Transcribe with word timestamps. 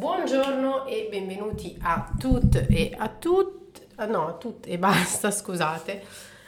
Buongiorno 0.00 0.86
e 0.86 1.08
benvenuti 1.10 1.76
a 1.82 2.10
tutte 2.18 2.66
e 2.68 2.94
a 2.96 3.08
tutte, 3.10 3.88
no, 4.06 4.28
a 4.28 4.32
tutte 4.32 4.70
e 4.70 4.78
basta, 4.78 5.30
scusate, 5.30 6.02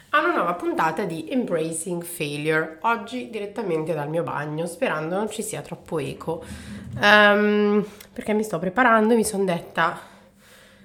a 0.09 0.21
una 0.21 0.35
nuova 0.35 0.55
puntata 0.55 1.05
di 1.05 1.29
Embracing 1.29 2.03
Failure, 2.03 2.79
oggi 2.81 3.29
direttamente 3.29 3.93
dal 3.93 4.09
mio 4.09 4.23
bagno, 4.23 4.65
sperando 4.65 5.17
non 5.17 5.31
ci 5.31 5.43
sia 5.43 5.61
troppo 5.61 5.99
eco, 5.99 6.43
um, 6.99 7.87
perché 8.11 8.33
mi 8.33 8.43
sto 8.43 8.59
preparando 8.59 9.13
e 9.13 9.17
mi 9.17 9.25
sono 9.25 9.45
detta, 9.45 10.01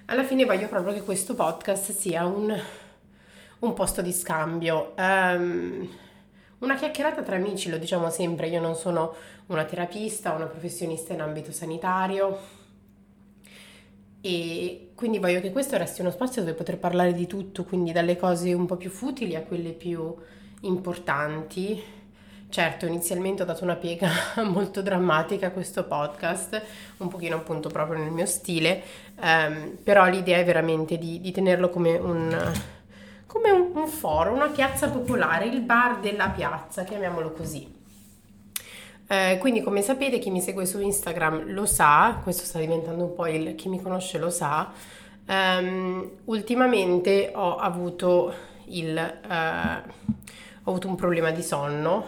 alla 0.07 0.25
fine 0.25 0.43
voglio 0.43 0.68
proprio 0.68 0.93
che 0.93 1.04
questo 1.04 1.36
podcast 1.36 1.93
sia 1.93 2.25
un, 2.25 2.54
un 3.59 3.73
posto 3.73 4.02
di 4.02 4.11
scambio. 4.11 4.93
Um, 4.97 5.89
una 6.59 6.75
chiacchierata 6.75 7.21
tra 7.21 7.38
amici, 7.38 7.70
lo 7.70 7.77
diciamo 7.77 8.09
sempre, 8.09 8.47
io 8.49 8.59
non 8.59 8.75
sono 8.75 9.13
una 9.45 9.63
terapista, 9.63 10.34
una 10.34 10.47
professionista 10.47 11.13
in 11.13 11.21
ambito 11.21 11.54
sanitario 11.54 12.57
e 14.21 14.91
quindi 14.95 15.20
voglio 15.20 15.39
che 15.41 15.52
questo 15.52 15.77
resti 15.77 16.02
uno 16.02 16.12
spazio 16.12 16.41
dove 16.41 16.53
poter 16.53 16.77
parlare 16.77 17.13
di 17.13 17.27
tutto, 17.27 17.63
quindi 17.63 17.91
dalle 17.91 18.17
cose 18.17 18.53
un 18.53 18.66
po' 18.66 18.75
più 18.75 18.89
futili 18.89 19.35
a 19.35 19.41
quelle 19.41 19.71
più 19.71 20.16
importanti. 20.62 21.95
Certo, 22.49 22.85
inizialmente 22.85 23.44
ho 23.44 23.45
dato 23.45 23.63
una 23.63 23.75
piega 23.75 24.09
molto 24.48 24.81
drammatica 24.81 25.48
a 25.48 25.52
questo 25.52 25.84
podcast, 25.84 26.61
un 26.98 27.09
pochino 27.09 27.35
appunto 27.35 27.70
proprio 27.70 27.99
nel 27.99 28.11
mio 28.11 28.25
stile, 28.25 28.81
ehm, 29.20 29.77
però 29.84 30.08
l'idea 30.08 30.38
è 30.38 30.45
veramente 30.45 30.97
di, 30.97 31.20
di 31.20 31.31
tenerlo 31.31 31.70
come 31.70 31.97
un 31.97 32.53
come 33.27 33.52
un, 33.52 33.72
un 33.75 33.88
foro, 33.88 34.34
una 34.34 34.47
piazza 34.47 34.89
popolare, 34.89 35.45
il 35.45 35.61
bar 35.61 35.99
della 35.99 36.30
piazza, 36.30 36.84
chiamiamolo 36.84 37.34
così. 37.34 37.77
Eh, 39.09 39.38
quindi 39.39 39.61
come 39.61 39.81
sapete 39.81 40.20
chi 40.20 40.29
mi 40.29 40.41
segue 40.41 40.66
su 40.66 40.81
Instagram 40.81 41.53
lo 41.53 41.66
sa, 41.66 42.20
questo 42.21 42.43
sta 42.43 42.59
diventando 42.59 43.05
un 43.05 43.13
po' 43.13 43.25
il 43.27 43.55
chi 43.55 43.70
mi 43.70 43.81
conosce 43.81 44.17
lo 44.17 44.30
sa, 44.30 44.70
um, 45.27 46.09
ultimamente 46.25 47.31
ho 47.33 47.55
avuto, 47.55 48.33
il, 48.66 48.95
uh, 48.95 49.89
ho 50.64 50.69
avuto 50.69 50.89
un 50.89 50.95
problema 50.95 51.31
di 51.31 51.41
sonno, 51.41 52.05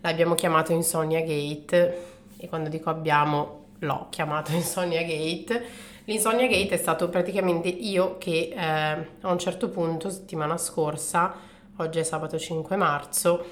l'abbiamo 0.00 0.34
chiamato 0.34 0.72
Insomnia 0.72 1.20
Gate 1.20 2.06
e 2.38 2.48
quando 2.48 2.70
dico 2.70 2.88
abbiamo 2.88 3.66
l'ho 3.80 4.06
chiamato 4.08 4.52
Insomnia 4.56 5.02
Gate. 5.02 5.88
L'insonnia 6.04 6.48
gate 6.48 6.74
è 6.74 6.76
stato 6.76 7.08
praticamente 7.08 7.68
io 7.68 8.18
che 8.18 8.52
eh, 8.52 8.58
a 8.58 9.30
un 9.30 9.38
certo 9.38 9.68
punto, 9.68 10.10
settimana 10.10 10.56
scorsa, 10.56 11.32
oggi 11.76 12.00
è 12.00 12.02
sabato 12.02 12.36
5 12.36 12.74
marzo, 12.74 13.44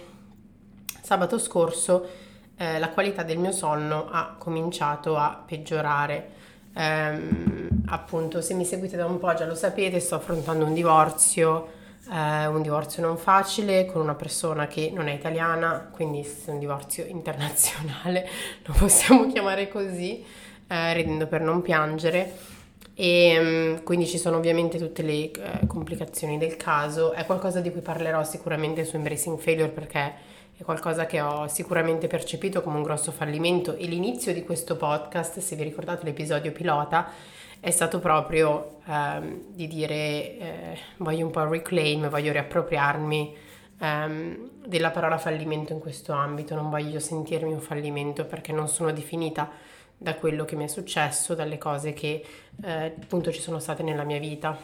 sabato 1.02 1.39
scorso 1.39 2.27
eh, 2.59 2.78
la 2.78 2.91
qualità 2.91 3.23
del 3.23 3.39
mio 3.39 3.53
sonno 3.53 4.09
ha 4.11 4.34
cominciato 4.37 5.17
a 5.17 5.42
peggiorare. 5.47 6.37
Ehm, 6.75 7.69
appunto, 7.87 8.41
se 8.41 8.55
mi 8.55 8.64
seguite 8.64 8.97
da 8.97 9.06
un 9.06 9.19
po' 9.19 9.33
già 9.34 9.47
lo 9.47 9.55
sapete, 9.55 10.01
sto 10.01 10.17
affrontando 10.17 10.64
un 10.64 10.75
divorzio, 10.75 11.69
eh, 12.12 12.47
un 12.47 12.61
divorzio 12.61 13.03
non 13.03 13.17
facile 13.17 13.86
con 13.86 14.03
una 14.03 14.14
persona 14.14 14.67
che 14.67 14.91
non 14.92 15.09
è 15.09 15.14
italiana, 15.14 15.89
quindi 15.91 16.20
è 16.20 16.51
un 16.51 16.59
divorzio 16.59 17.05
internazionale, 17.06 18.29
lo 18.67 18.75
possiamo 18.77 19.27
chiamare 19.27 19.69
così 19.69 20.25
eh, 20.67 20.92
ridendo 20.95 21.27
per 21.27 21.41
non 21.41 21.62
piangere 21.62 22.56
e 23.01 23.39
um, 23.39 23.83
quindi 23.84 24.09
ci 24.09 24.19
sono 24.19 24.39
ovviamente 24.39 24.77
tutte 24.77 25.03
le 25.03 25.31
uh, 25.36 25.67
complicazioni 25.69 26.36
del 26.36 26.56
caso. 26.56 27.12
È 27.12 27.25
qualcosa 27.27 27.61
di 27.61 27.70
cui 27.70 27.81
parlerò 27.81 28.25
sicuramente 28.25 28.84
su 28.84 28.97
Embracing 28.97 29.39
Failure 29.39 29.69
perché 29.69 30.14
è 30.59 30.64
qualcosa 30.64 31.06
che 31.06 31.20
ho 31.20 31.47
sicuramente 31.47 32.09
percepito 32.09 32.62
come 32.62 32.78
un 32.78 32.83
grosso 32.83 33.12
fallimento 33.12 33.77
e 33.77 33.87
l'inizio 33.87 34.33
di 34.33 34.42
questo 34.42 34.77
podcast, 34.77 35.39
se 35.39 35.55
vi 35.55 35.62
ricordate 35.62 36.05
l'episodio 36.05 36.51
pilota, 36.51 37.12
è 37.61 37.70
stato 37.70 38.01
proprio 38.01 38.81
um, 38.86 39.42
di 39.51 39.69
dire 39.69 39.95
eh, 39.95 40.79
voglio 40.97 41.27
un 41.27 41.31
po' 41.31 41.48
reclaim, 41.48 42.09
voglio 42.09 42.33
riappropriarmi 42.33 43.36
um, 43.79 44.51
della 44.67 44.91
parola 44.91 45.17
fallimento 45.17 45.73
in 45.73 45.79
questo 45.79 46.13
ambito, 46.13 46.57
non 46.57 46.70
voglio 46.70 46.98
sentirmi 46.98 47.52
un 47.52 47.61
fallimento 47.61 48.25
perché 48.25 48.51
non 48.51 48.67
sono 48.67 48.90
definita 48.90 49.48
da 49.96 50.17
quello 50.17 50.45
che 50.45 50.57
mi 50.57 50.64
è 50.64 50.69
successo, 50.69 51.36
dalle 51.36 51.58
cose 51.58 51.92
che 51.92 52.25
eh, 52.64 52.95
appunto 53.01 53.30
ci 53.30 53.40
sono 53.40 53.61
state 53.61 53.85
nella 53.85 54.05
mia 54.05 54.19
vita. 54.19 54.58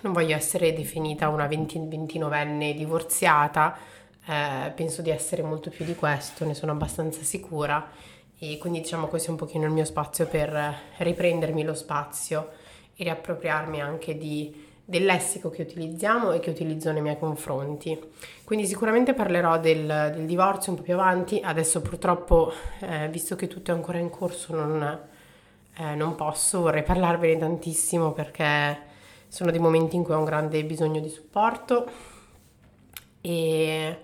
Non 0.00 0.14
voglio 0.14 0.34
essere 0.34 0.72
definita 0.72 1.28
una 1.28 1.46
29enne 1.46 2.74
divorziata, 2.74 3.76
eh, 4.26 4.72
penso 4.74 5.02
di 5.02 5.10
essere 5.10 5.42
molto 5.42 5.70
più 5.70 5.84
di 5.84 5.94
questo, 5.94 6.44
ne 6.44 6.54
sono 6.54 6.72
abbastanza 6.72 7.22
sicura. 7.22 7.90
E 8.38 8.58
quindi 8.58 8.80
diciamo 8.80 9.06
questo 9.06 9.28
è 9.28 9.30
un 9.30 9.36
pochino 9.36 9.66
il 9.66 9.72
mio 9.72 9.84
spazio 9.84 10.26
per 10.26 10.74
riprendermi 10.96 11.62
lo 11.62 11.74
spazio 11.74 12.50
e 12.96 13.04
riappropriarmi 13.04 13.80
anche 13.80 14.18
di 14.18 14.70
del 14.84 15.04
lessico 15.04 15.48
che 15.48 15.62
utilizziamo 15.62 16.32
e 16.32 16.40
che 16.40 16.50
utilizzo 16.50 16.92
nei 16.92 17.02
miei 17.02 17.18
confronti. 17.18 17.98
Quindi 18.44 18.66
sicuramente 18.66 19.14
parlerò 19.14 19.58
del, 19.58 19.86
del 20.14 20.26
divorzio 20.26 20.72
un 20.72 20.78
po' 20.78 20.84
più 20.84 20.94
avanti, 20.94 21.40
adesso 21.42 21.80
purtroppo, 21.80 22.52
eh, 22.80 23.08
visto 23.08 23.36
che 23.36 23.46
tutto 23.46 23.70
è 23.70 23.74
ancora 23.74 23.98
in 23.98 24.10
corso, 24.10 24.54
non, 24.54 25.00
eh, 25.76 25.94
non 25.94 26.14
posso, 26.14 26.60
vorrei 26.60 26.82
parlarvene 26.82 27.38
tantissimo 27.38 28.12
perché 28.12 28.90
sono 29.28 29.50
dei 29.50 29.60
momenti 29.60 29.96
in 29.96 30.02
cui 30.02 30.14
ho 30.14 30.18
un 30.18 30.24
grande 30.24 30.62
bisogno 30.64 31.00
di 31.00 31.08
supporto. 31.08 31.88
E, 33.20 33.98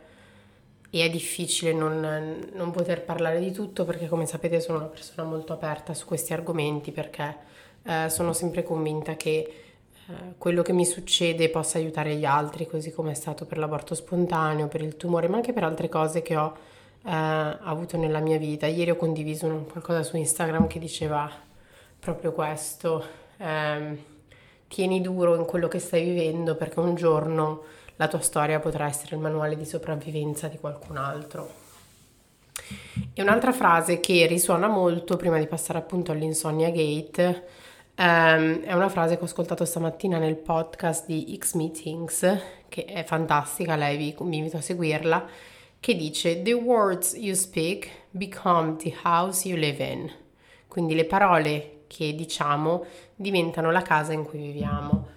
e 0.91 1.05
è 1.05 1.11
difficile 1.11 1.73
non, 1.73 2.49
non, 2.53 2.71
poter 2.71 3.05
parlare 3.05 3.41
di 3.41 3.53
tutto 3.53 3.85
perché 3.85 4.09
come 4.09 4.27
sapete 4.27 4.61
sono 4.61 4.79
una 4.79 4.87
persona 4.87 5.29
molto 5.29 5.53
aperta 5.53 5.93
su 5.93 6.07
questi 6.07 6.33
argomenti 6.33 6.93
perché 6.93 7.37
eh, 7.83 8.09
sono 8.09 8.33
sempre 8.33 8.63
convinta 8.63 9.15
che 9.17 9.37
eh, 10.09 10.13
quello 10.39 10.63
che 10.63 10.73
mi 10.73 10.87
succede 10.87 11.51
possa 11.51 11.77
aiutare 11.77 12.15
gli 12.17 12.25
altri, 12.25 12.67
così 12.67 12.91
come 12.91 13.11
è 13.11 13.15
stato 13.15 13.45
per 13.45 13.59
l'aborto 13.59 13.95
spontaneo, 13.95 14.67
per 14.69 14.81
il 14.81 14.97
tumore, 14.97 15.29
ma 15.29 15.37
anche 15.37 15.53
per 15.53 15.65
altre 15.65 15.91
cose 15.91 16.23
che 16.23 16.37
ho 16.37 16.57
eh, 17.05 17.11
avuto 17.11 17.99
nella 17.99 18.21
mia 18.21 18.39
vita. 18.39 18.67
Ieri 18.67 18.91
ho 18.91 18.97
condiviso 18.97 19.47
qualcosa 19.71 20.03
su 20.03 20.17
Instagram 20.17 20.67
che 20.67 20.79
diceva 20.79 21.31
proprio 21.99 22.33
questo, 22.33 23.05
eh, 23.37 24.03
tieni 24.69 25.01
duro 25.03 25.35
in 25.37 25.45
quello 25.45 25.69
che 25.69 25.79
stai 25.79 26.05
vivendo 26.05 26.55
perché 26.55 26.81
un 26.81 26.95
giorno 26.95 27.63
la 27.99 28.09
tua 28.09 28.21
storia 28.21 28.59
potrà 28.59 28.87
essere 28.87 29.15
il 29.15 29.23
manuale 29.23 29.55
di 29.55 29.65
sopravvivenza 29.65 30.49
di 30.49 30.59
qualcun 30.59 30.97
altro. 30.97 31.67
E 33.13 33.23
un'altra 33.23 33.53
frase 33.53 34.01
che 34.01 34.27
risuona 34.27 34.67
molto 34.67 35.17
prima 35.17 35.39
di 35.39 35.47
passare 35.47 35.79
appunto 35.79 36.11
all'insonnia 36.11 36.71
gate 36.71 37.67
Um, 38.01 38.61
è 38.61 38.75
una 38.75 38.89
frase 38.89 39.17
che 39.17 39.23
ho 39.23 39.25
ascoltato 39.25 39.65
stamattina 39.65 40.19
nel 40.19 40.37
podcast 40.37 41.07
di 41.07 41.37
X 41.37 41.55
Meetings, 41.55 42.21
che 42.69 42.85
è 42.85 43.03
fantastica, 43.03 43.75
lei 43.75 43.97
vi, 43.97 44.15
vi 44.17 44.37
invito 44.37 44.57
a 44.57 44.61
seguirla, 44.61 45.27
che 45.81 45.97
dice 45.97 46.41
The 46.43 46.53
words 46.53 47.15
you 47.15 47.35
speak 47.35 47.91
become 48.11 48.77
the 48.77 48.95
house 49.03 49.49
you 49.49 49.59
live 49.59 49.85
in. 49.85 50.09
Quindi 50.69 50.95
le 50.95 51.07
parole 51.07 51.81
che 51.89 52.15
diciamo 52.15 52.85
diventano 53.17 53.73
la 53.73 53.83
casa 53.83 54.13
in 54.13 54.23
cui 54.23 54.39
viviamo. 54.39 55.09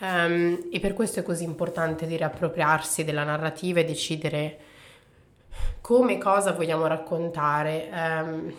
Um, 0.00 0.68
e 0.72 0.80
per 0.80 0.94
questo 0.94 1.20
è 1.20 1.22
così 1.22 1.44
importante 1.44 2.06
di 2.06 2.16
riappropriarsi 2.16 3.04
della 3.04 3.24
narrativa 3.24 3.80
e 3.80 3.84
decidere 3.84 4.58
come 5.82 6.16
cosa 6.16 6.52
vogliamo 6.52 6.86
raccontare. 6.86 7.88
Um, 7.92 8.54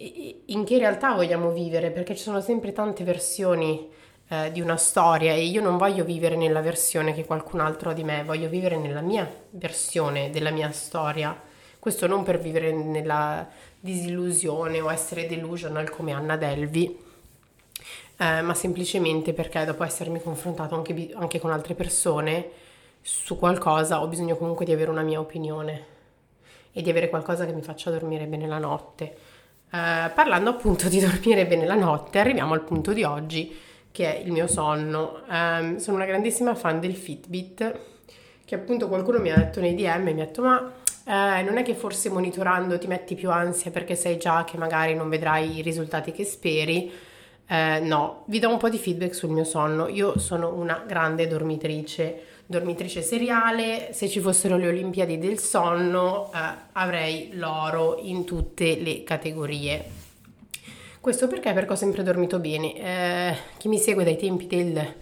in 0.00 0.64
che 0.64 0.78
realtà 0.78 1.14
vogliamo 1.14 1.50
vivere, 1.50 1.90
perché 1.90 2.14
ci 2.14 2.22
sono 2.22 2.40
sempre 2.40 2.72
tante 2.72 3.04
versioni 3.04 3.88
eh, 4.28 4.52
di 4.52 4.60
una 4.60 4.76
storia 4.76 5.32
e 5.32 5.44
io 5.44 5.62
non 5.62 5.76
voglio 5.76 6.04
vivere 6.04 6.36
nella 6.36 6.60
versione 6.60 7.14
che 7.14 7.24
qualcun 7.24 7.60
altro 7.60 7.90
ha 7.90 7.94
di 7.94 8.04
me, 8.04 8.22
voglio 8.24 8.48
vivere 8.48 8.76
nella 8.76 9.00
mia 9.00 9.28
versione 9.50 10.30
della 10.30 10.50
mia 10.50 10.70
storia. 10.70 11.36
Questo 11.78 12.06
non 12.06 12.22
per 12.22 12.38
vivere 12.38 12.70
nella 12.72 13.48
disillusione 13.80 14.80
o 14.80 14.90
essere 14.90 15.26
delusional 15.26 15.88
come 15.90 16.12
Anna 16.12 16.36
Delvi, 16.36 17.06
eh, 18.18 18.42
ma 18.42 18.54
semplicemente 18.54 19.32
perché 19.32 19.64
dopo 19.64 19.84
essermi 19.84 20.20
confrontato 20.20 20.74
anche, 20.74 21.10
anche 21.14 21.38
con 21.38 21.50
altre 21.50 21.74
persone 21.74 22.50
su 23.00 23.38
qualcosa 23.38 24.02
ho 24.02 24.08
bisogno 24.08 24.36
comunque 24.36 24.64
di 24.64 24.72
avere 24.72 24.90
una 24.90 25.02
mia 25.02 25.20
opinione 25.20 25.96
e 26.72 26.82
di 26.82 26.90
avere 26.90 27.08
qualcosa 27.08 27.46
che 27.46 27.52
mi 27.52 27.62
faccia 27.62 27.90
dormire 27.90 28.26
bene 28.26 28.46
la 28.46 28.58
notte 28.58 29.36
eh, 29.70 30.10
parlando 30.14 30.50
appunto 30.50 30.88
di 30.88 31.00
dormire 31.00 31.46
bene 31.46 31.66
la 31.66 31.74
notte, 31.74 32.18
arriviamo 32.18 32.54
al 32.54 32.62
punto 32.62 32.92
di 32.92 33.04
oggi 33.04 33.54
che 33.90 34.16
è 34.16 34.20
il 34.20 34.32
mio 34.32 34.46
sonno. 34.46 35.22
Eh, 35.30 35.78
sono 35.78 35.96
una 35.96 36.06
grandissima 36.06 36.54
fan 36.54 36.80
del 36.80 36.94
Fitbit, 36.94 37.78
che 38.44 38.54
appunto 38.54 38.88
qualcuno 38.88 39.18
mi 39.18 39.30
ha 39.30 39.36
detto 39.36 39.60
nei 39.60 39.74
DM, 39.74 40.02
mi 40.02 40.12
ha 40.12 40.24
detto 40.24 40.42
ma 40.42 40.72
eh, 41.04 41.42
non 41.42 41.58
è 41.58 41.62
che 41.62 41.74
forse 41.74 42.10
monitorando 42.10 42.78
ti 42.78 42.86
metti 42.86 43.14
più 43.14 43.30
ansia 43.30 43.70
perché 43.70 43.94
sai 43.94 44.18
già 44.18 44.44
che 44.44 44.56
magari 44.56 44.94
non 44.94 45.08
vedrai 45.08 45.58
i 45.58 45.62
risultati 45.62 46.12
che 46.12 46.24
speri. 46.24 46.90
Eh, 47.48 47.80
no, 47.80 48.24
vi 48.26 48.38
do 48.38 48.50
un 48.50 48.58
po' 48.58 48.68
di 48.68 48.78
feedback 48.78 49.14
sul 49.14 49.30
mio 49.30 49.44
sonno. 49.44 49.88
Io 49.88 50.18
sono 50.18 50.54
una 50.54 50.84
grande 50.86 51.26
dormitrice 51.26 52.36
dormitrice 52.50 53.02
seriale, 53.02 53.90
se 53.92 54.08
ci 54.08 54.20
fossero 54.20 54.56
le 54.56 54.68
Olimpiadi 54.68 55.18
del 55.18 55.38
sonno 55.38 56.32
eh, 56.32 56.38
avrei 56.72 57.32
l'oro 57.34 57.98
in 58.00 58.24
tutte 58.24 58.80
le 58.80 59.04
categorie. 59.04 59.84
Questo 60.98 61.28
perché? 61.28 61.52
Perché 61.52 61.72
ho 61.72 61.76
sempre 61.76 62.02
dormito 62.02 62.38
bene. 62.38 62.74
Eh, 62.74 63.36
chi 63.58 63.68
mi 63.68 63.78
segue 63.78 64.02
dai 64.02 64.16
tempi 64.16 64.46
del 64.46 64.94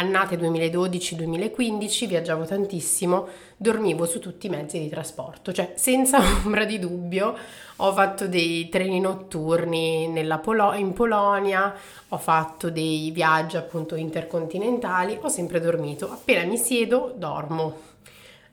annate 0.00 0.36
2012-2015 0.36 2.06
viaggiavo 2.06 2.46
tantissimo, 2.46 3.28
dormivo 3.56 4.06
su 4.06 4.18
tutti 4.18 4.46
i 4.46 4.50
mezzi 4.50 4.78
di 4.78 4.88
trasporto, 4.88 5.52
cioè 5.52 5.74
senza 5.76 6.18
ombra 6.44 6.64
di 6.64 6.78
dubbio 6.78 7.36
ho 7.76 7.92
fatto 7.92 8.26
dei 8.26 8.68
treni 8.68 8.98
notturni 8.98 10.10
Polo- 10.42 10.72
in 10.72 10.92
Polonia, 10.92 11.74
ho 12.08 12.18
fatto 12.18 12.70
dei 12.70 13.10
viaggi 13.10 13.56
appunto 13.56 13.94
intercontinentali, 13.94 15.18
ho 15.20 15.28
sempre 15.28 15.60
dormito, 15.60 16.10
appena 16.10 16.44
mi 16.44 16.56
siedo 16.56 17.14
dormo. 17.16 17.88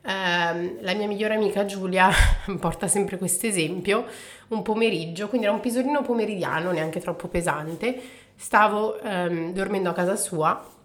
Eh, 0.01 0.77
la 0.81 0.93
mia 0.93 1.07
migliore 1.07 1.35
amica 1.35 1.65
Giulia 1.65 2.09
porta 2.59 2.87
sempre 2.87 3.17
questo 3.17 3.47
esempio, 3.47 4.05
un 4.49 4.61
pomeriggio, 4.61 5.27
quindi 5.27 5.47
era 5.47 5.55
un 5.55 5.61
pisolino 5.61 6.01
pomeridiano, 6.01 6.71
neanche 6.71 7.01
troppo 7.01 7.27
pesante, 7.27 8.01
stavo 8.35 8.99
ehm, 8.99 9.51
dormendo 9.51 9.89
a 9.89 9.93
casa 9.93 10.15
sua 10.15 10.75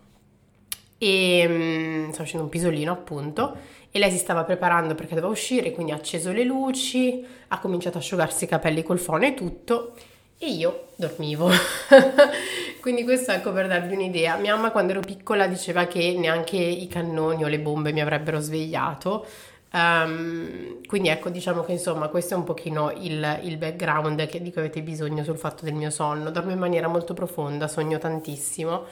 e 1.03 1.45
um, 1.49 2.13
stavo 2.13 2.25
facendo 2.25 2.45
un 2.45 2.49
pisolino 2.49 2.93
appunto 2.93 3.57
e 3.91 3.99
lei 3.99 4.13
si 4.13 4.19
stava 4.19 4.45
preparando 4.45 4.95
perché 4.95 5.17
doveva 5.17 5.33
uscire, 5.33 5.73
quindi 5.73 5.91
ha 5.91 5.97
acceso 5.97 6.31
le 6.31 6.45
luci, 6.45 7.27
ha 7.49 7.59
cominciato 7.59 7.99
a 7.99 8.01
asciugarsi 8.01 8.45
i 8.45 8.47
capelli 8.47 8.85
col 8.85 9.01
phon 9.01 9.25
e 9.25 9.35
tutto 9.35 9.95
e 10.39 10.47
io 10.47 10.91
dormivo. 10.95 11.51
quindi 12.81 13.03
questo 13.03 13.33
ecco 13.33 13.53
per 13.53 13.67
darvi 13.67 13.95
un'idea. 13.95 14.37
Mia 14.37 14.55
mamma 14.55 14.71
quando 14.71 14.93
ero 14.93 15.01
piccola 15.01 15.49
diceva 15.49 15.87
che 15.87 16.15
neanche 16.17 16.57
i 16.57 16.87
cannoni 16.87 17.43
o 17.43 17.49
le 17.49 17.59
bombe 17.59 17.93
mi 17.93 18.01
avrebbero 18.01 18.39
svegliato. 18.39 19.27
Um, 19.73 20.87
quindi 20.87 21.09
ecco, 21.09 21.31
diciamo 21.31 21.65
che 21.65 21.73
insomma 21.73 22.09
questo 22.09 22.35
è 22.35 22.37
un 22.37 22.45
pochino 22.45 22.93
il, 22.93 23.41
il 23.43 23.57
background 23.57 24.25
che, 24.27 24.41
di 24.41 24.53
cui 24.53 24.61
avete 24.61 24.83
bisogno 24.83 25.25
sul 25.25 25.37
fatto 25.37 25.65
del 25.65 25.75
mio 25.75 25.91
sonno. 25.91 26.31
Dormo 26.31 26.53
in 26.53 26.59
maniera 26.59 26.87
molto 26.87 27.13
profonda, 27.13 27.67
sogno 27.67 27.99
tantissimo 27.99 28.87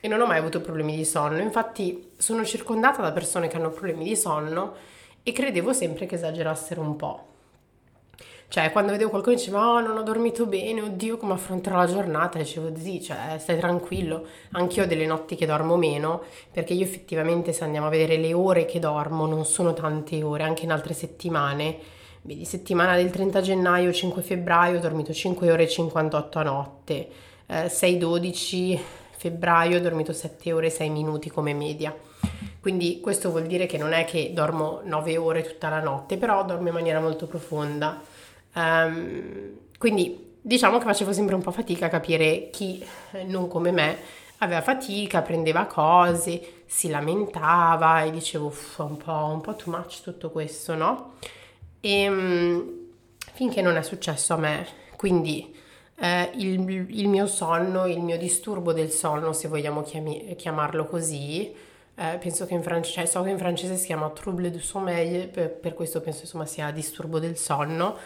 e 0.00 0.08
non 0.08 0.20
ho 0.20 0.26
mai 0.26 0.38
avuto 0.38 0.60
problemi 0.60 0.96
di 0.96 1.04
sonno. 1.04 1.38
Infatti 1.38 2.12
sono 2.16 2.44
circondata 2.44 3.02
da 3.02 3.12
persone 3.12 3.48
che 3.48 3.56
hanno 3.56 3.70
problemi 3.70 4.04
di 4.04 4.16
sonno 4.16 4.74
e 5.22 5.32
credevo 5.32 5.72
sempre 5.72 6.06
che 6.06 6.14
esagerassero 6.14 6.80
un 6.80 6.96
po'. 6.96 7.26
Cioè, 8.50 8.72
quando 8.72 8.92
vedevo 8.92 9.10
qualcuno 9.10 9.34
che 9.34 9.42
diceva, 9.42 9.72
oh, 9.72 9.80
non 9.80 9.98
ho 9.98 10.02
dormito 10.02 10.46
bene, 10.46 10.80
oddio, 10.80 11.18
come 11.18 11.34
affronterò 11.34 11.76
la 11.76 11.86
giornata, 11.86 12.38
dicevo, 12.38 12.74
sì, 12.78 13.02
cioè, 13.02 13.36
stai 13.38 13.58
tranquillo. 13.58 14.24
Anch'io 14.52 14.84
ho 14.84 14.86
delle 14.86 15.04
notti 15.04 15.36
che 15.36 15.44
dormo 15.44 15.76
meno, 15.76 16.22
perché 16.50 16.72
io 16.72 16.82
effettivamente, 16.82 17.52
se 17.52 17.64
andiamo 17.64 17.88
a 17.88 17.90
vedere 17.90 18.16
le 18.16 18.32
ore 18.32 18.64
che 18.64 18.78
dormo, 18.78 19.26
non 19.26 19.44
sono 19.44 19.74
tante 19.74 20.22
ore, 20.22 20.44
anche 20.44 20.64
in 20.64 20.72
altre 20.72 20.94
settimane. 20.94 21.76
Vedi, 22.22 22.46
settimana 22.46 22.96
del 22.96 23.10
30 23.10 23.42
gennaio, 23.42 23.92
5 23.92 24.22
febbraio, 24.22 24.78
ho 24.78 24.80
dormito 24.80 25.12
5 25.12 25.52
ore 25.52 25.64
e 25.64 25.68
58 25.68 26.38
a 26.38 26.42
notte, 26.42 27.08
eh, 27.46 27.68
6-12 27.68 28.80
febbraio 29.18 29.78
ho 29.78 29.80
dormito 29.80 30.12
7 30.12 30.52
ore 30.52 30.68
e 30.68 30.70
6 30.70 30.88
minuti 30.90 31.28
come 31.28 31.52
media. 31.52 31.94
Quindi 32.60 33.00
questo 33.00 33.30
vuol 33.30 33.46
dire 33.46 33.66
che 33.66 33.76
non 33.76 33.92
è 33.92 34.04
che 34.04 34.32
dormo 34.32 34.80
9 34.84 35.16
ore 35.16 35.42
tutta 35.42 35.68
la 35.68 35.80
notte, 35.80 36.16
però 36.16 36.44
dormo 36.44 36.68
in 36.68 36.74
maniera 36.74 37.00
molto 37.00 37.26
profonda. 37.26 38.00
Um, 38.54 39.58
quindi 39.78 40.36
diciamo 40.40 40.78
che 40.78 40.84
facevo 40.84 41.12
sempre 41.12 41.34
un 41.34 41.42
po' 41.42 41.50
fatica 41.50 41.86
a 41.86 41.88
capire 41.90 42.48
chi 42.50 42.84
eh, 43.12 43.24
non 43.24 43.48
come 43.48 43.70
me 43.70 43.98
aveva 44.38 44.62
fatica, 44.62 45.22
prendeva 45.22 45.66
cose, 45.66 46.62
si 46.66 46.88
lamentava 46.88 48.02
e 48.02 48.10
dicevo 48.10 48.52
un 48.78 48.96
po', 48.96 49.12
un 49.12 49.40
po' 49.40 49.56
too 49.56 49.72
much 49.72 50.02
tutto 50.02 50.30
questo, 50.30 50.74
no? 50.74 51.14
E 51.80 52.08
um, 52.08 52.86
finché 53.32 53.62
non 53.62 53.76
è 53.76 53.82
successo 53.82 54.34
a 54.34 54.36
me, 54.36 54.66
quindi 54.96 55.54
eh, 56.00 56.30
il, 56.34 56.68
il, 56.90 57.08
mio 57.08 57.26
sonno, 57.26 57.86
il 57.86 58.00
mio 58.00 58.16
disturbo 58.16 58.72
del 58.72 58.90
sonno, 58.90 59.32
se 59.32 59.48
vogliamo 59.48 59.82
chiami, 59.82 60.34
chiamarlo 60.36 60.86
così, 60.86 61.52
eh, 61.94 62.18
penso 62.18 62.46
che 62.46 62.54
in 62.54 62.62
francese, 62.62 63.00
cioè, 63.00 63.06
so 63.06 63.22
che 63.22 63.30
in 63.30 63.38
francese 63.38 63.76
si 63.76 63.86
chiama 63.86 64.08
trouble 64.10 64.50
du 64.50 64.60
sommeil, 64.60 65.28
per, 65.28 65.50
per 65.50 65.74
questo 65.74 66.00
penso 66.00 66.20
insomma 66.22 66.46
sia 66.46 66.70
disturbo 66.70 67.18
del 67.18 67.36
sonno. 67.36 67.96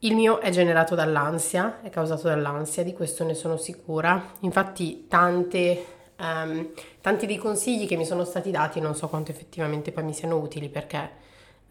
Il 0.00 0.16
mio 0.16 0.40
è 0.40 0.50
generato 0.50 0.96
dall'ansia, 0.96 1.80
è 1.80 1.88
causato 1.88 2.26
dall'ansia, 2.26 2.82
di 2.82 2.92
questo 2.92 3.22
ne 3.22 3.34
sono 3.34 3.56
sicura. 3.56 4.32
Infatti 4.40 5.06
tante, 5.06 5.84
um, 6.18 6.70
tanti 7.00 7.26
dei 7.26 7.36
consigli 7.36 7.86
che 7.86 7.94
mi 7.94 8.04
sono 8.04 8.24
stati 8.24 8.50
dati 8.50 8.80
non 8.80 8.96
so 8.96 9.08
quanto 9.08 9.30
effettivamente 9.30 9.92
poi 9.92 10.02
mi 10.02 10.12
siano 10.12 10.38
utili 10.38 10.68
perché 10.68 11.08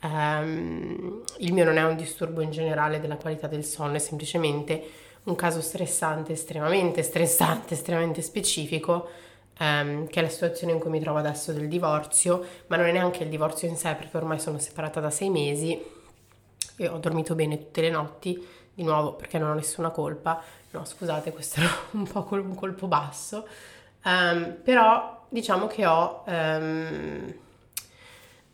um, 0.03 1.21
il 1.39 1.51
mio 1.51 1.65
non 1.65 1.75
è 1.75 1.83
un 1.83 1.97
disturbo 1.97 2.39
in 2.39 2.51
generale 2.51 3.01
della 3.01 3.17
qualità 3.17 3.47
del 3.47 3.65
sonno, 3.65 3.95
è 3.95 3.99
semplicemente 3.99 4.81
un 5.23 5.35
caso 5.35 5.61
stressante, 5.61 6.33
estremamente 6.33 7.03
stressante, 7.03 7.75
estremamente 7.75 8.21
specifico, 8.21 9.09
ehm, 9.57 10.07
che 10.07 10.19
è 10.19 10.23
la 10.23 10.29
situazione 10.29 10.73
in 10.73 10.79
cui 10.79 10.89
mi 10.89 10.99
trovo 10.99 11.19
adesso 11.19 11.53
del 11.53 11.67
divorzio, 11.67 12.43
ma 12.67 12.77
non 12.77 12.87
è 12.87 12.91
neanche 12.91 13.23
il 13.23 13.29
divorzio 13.29 13.67
in 13.67 13.75
sé 13.75 13.93
perché 13.95 14.17
ormai 14.17 14.39
sono 14.39 14.57
separata 14.57 14.99
da 14.99 15.11
sei 15.11 15.29
mesi 15.29 15.79
e 16.77 16.87
ho 16.87 16.97
dormito 16.97 17.35
bene 17.35 17.57
tutte 17.57 17.81
le 17.81 17.89
notti, 17.89 18.47
di 18.73 18.83
nuovo 18.83 19.13
perché 19.13 19.37
non 19.37 19.51
ho 19.51 19.53
nessuna 19.53 19.89
colpa, 19.91 20.41
no 20.71 20.85
scusate 20.85 21.31
questo 21.31 21.59
era 21.59 21.69
un 21.91 22.07
po' 22.07 22.23
col- 22.23 22.45
un 22.45 22.55
colpo 22.55 22.87
basso, 22.87 23.47
um, 24.05 24.57
però 24.63 25.25
diciamo 25.29 25.67
che 25.67 25.85
ho, 25.85 26.23
um, 26.25 27.33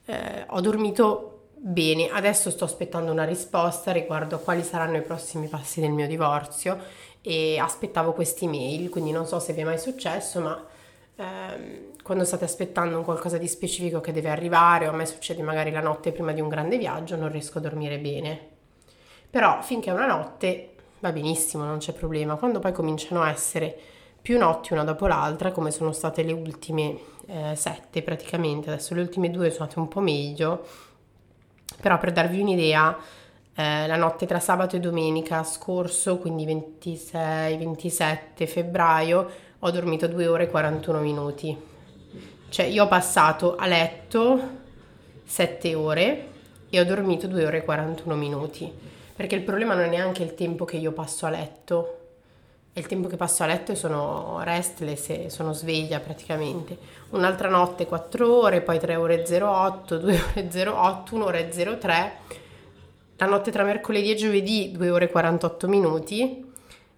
eh, 0.05 0.45
ho 0.47 0.61
dormito 0.61 1.36
Bene, 1.59 2.09
adesso 2.09 2.51
sto 2.51 2.65
aspettando 2.65 3.11
una 3.11 3.23
risposta 3.23 3.91
riguardo 3.91 4.35
a 4.35 4.39
quali 4.39 4.61
saranno 4.61 4.97
i 4.97 5.01
prossimi 5.01 5.47
passi 5.47 5.81
del 5.81 5.89
mio 5.89 6.05
divorzio 6.05 6.77
e 7.19 7.57
aspettavo 7.57 8.13
questi 8.13 8.47
mail, 8.47 8.89
quindi 8.89 9.11
non 9.11 9.25
so 9.25 9.39
se 9.39 9.53
vi 9.53 9.61
è 9.61 9.63
mai 9.63 9.79
successo, 9.79 10.39
ma 10.39 10.63
ehm, 11.15 12.01
quando 12.03 12.25
state 12.25 12.45
aspettando 12.45 12.97
un 12.97 13.03
qualcosa 13.03 13.39
di 13.39 13.47
specifico 13.47 14.01
che 14.01 14.11
deve 14.11 14.29
arrivare 14.29 14.87
o 14.87 14.91
a 14.91 14.95
me 14.95 15.07
succede 15.07 15.41
magari 15.41 15.71
la 15.71 15.81
notte 15.81 16.11
prima 16.11 16.31
di 16.31 16.41
un 16.41 16.47
grande 16.47 16.77
viaggio, 16.77 17.15
non 17.15 17.31
riesco 17.31 17.57
a 17.57 17.61
dormire 17.61 17.97
bene. 17.97 18.39
Però 19.29 19.59
finché 19.63 19.89
è 19.89 19.93
una 19.93 20.05
notte 20.05 20.75
va 20.99 21.11
benissimo, 21.11 21.63
non 21.63 21.79
c'è 21.79 21.93
problema. 21.93 22.35
Quando 22.35 22.59
poi 22.59 22.71
cominciano 22.71 23.23
a 23.23 23.29
essere 23.29 23.75
più 24.21 24.37
notti 24.37 24.73
una 24.73 24.83
dopo 24.83 25.07
l'altra, 25.07 25.51
come 25.51 25.71
sono 25.71 25.91
state 25.91 26.21
le 26.21 26.33
ultime 26.33 26.97
eh, 27.25 27.55
sette 27.55 28.03
praticamente, 28.03 28.69
adesso 28.69 28.93
le 28.93 29.01
ultime 29.01 29.31
due 29.31 29.49
sono 29.49 29.63
andate 29.63 29.79
un 29.79 29.87
po' 29.87 30.01
meglio, 30.01 30.65
però 31.79 31.97
per 31.97 32.11
darvi 32.11 32.41
un'idea, 32.41 32.97
eh, 33.55 33.87
la 33.87 33.95
notte 33.95 34.25
tra 34.25 34.39
sabato 34.39 34.75
e 34.75 34.79
domenica 34.79 35.43
scorso, 35.43 36.17
quindi 36.17 36.45
26-27 36.45 38.45
febbraio, 38.45 39.29
ho 39.59 39.71
dormito 39.71 40.07
2 40.07 40.27
ore 40.27 40.43
e 40.43 40.49
41 40.49 40.99
minuti. 40.99 41.57
Cioè 42.49 42.65
io 42.65 42.83
ho 42.83 42.87
passato 42.87 43.55
a 43.55 43.65
letto 43.65 44.39
7 45.25 45.75
ore 45.75 46.27
e 46.69 46.79
ho 46.79 46.85
dormito 46.85 47.27
2 47.27 47.45
ore 47.45 47.57
e 47.57 47.63
41 47.63 48.15
minuti. 48.15 48.71
Perché 49.15 49.35
il 49.35 49.41
problema 49.41 49.73
non 49.73 49.85
è 49.85 49.89
neanche 49.89 50.23
il 50.23 50.35
tempo 50.35 50.63
che 50.63 50.77
io 50.77 50.91
passo 50.91 51.25
a 51.25 51.29
letto, 51.29 52.06
è 52.77 52.81
il 52.81 52.85
tempo 52.85 53.07
che 53.07 53.15
passo 53.15 53.41
a 53.41 53.47
letto 53.47 53.71
e 53.71 53.75
sono 53.75 54.39
restless 54.43 55.09
e 55.09 55.29
sono 55.31 55.51
sveglia 55.51 55.99
praticamente. 55.99 56.77
Un'altra 57.09 57.49
notte 57.49 57.87
4 57.87 58.31
ore, 58.31 58.61
poi 58.61 58.77
3 58.77 58.95
ore 58.95 59.25
08, 59.27 59.97
2 59.97 60.21
ore 60.37 60.69
08, 60.69 61.15
1 61.15 61.25
ore 61.25 61.49
03. 61.49 62.17
La 63.17 63.25
notte 63.25 63.49
tra 63.49 63.63
mercoledì 63.63 64.11
e 64.11 64.15
giovedì 64.15 64.71
2 64.71 64.91
ore 64.91 65.09
48 65.09 65.67
minuti 65.67 66.45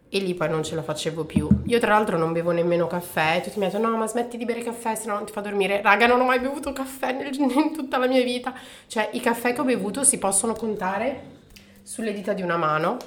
e 0.10 0.20
lì 0.20 0.34
poi 0.34 0.50
non 0.50 0.66
ce 0.66 0.76
la 0.76 0.84
facevo 0.84 1.24
più. 1.24 1.48
Io 1.68 1.80
tra 1.80 1.94
l'altro 1.94 2.18
non 2.18 2.34
bevo 2.34 2.52
nemmeno 2.52 2.86
caffè, 2.86 3.40
tutti 3.42 3.58
mi 3.58 3.64
hanno 3.64 3.78
detto 3.78 3.88
no 3.88 3.96
ma 3.96 4.06
smetti 4.06 4.36
di 4.36 4.44
bere 4.44 4.62
caffè 4.62 4.96
se 4.96 5.08
no 5.08 5.14
non 5.14 5.26
ti 5.26 5.32
fa 5.32 5.40
dormire. 5.40 5.82
Raga 5.82 6.08
non 6.08 6.20
ho 6.20 6.26
mai 6.26 6.42
bevuto 6.42 6.74
caffè 6.74 7.14
nel, 7.14 7.34
in 7.40 7.74
tutta 7.74 7.98
la 7.98 8.08
mia 8.08 8.22
vita. 8.22 8.54
Cioè 8.86 9.12
i 9.14 9.22
caffè 9.22 9.54
che 9.54 9.62
ho 9.62 9.64
bevuto 9.64 10.04
si 10.04 10.18
possono 10.18 10.52
contare 10.56 11.38
sulle 11.84 12.12
dita 12.12 12.34
di 12.34 12.42
una 12.42 12.58
mano 12.58 12.98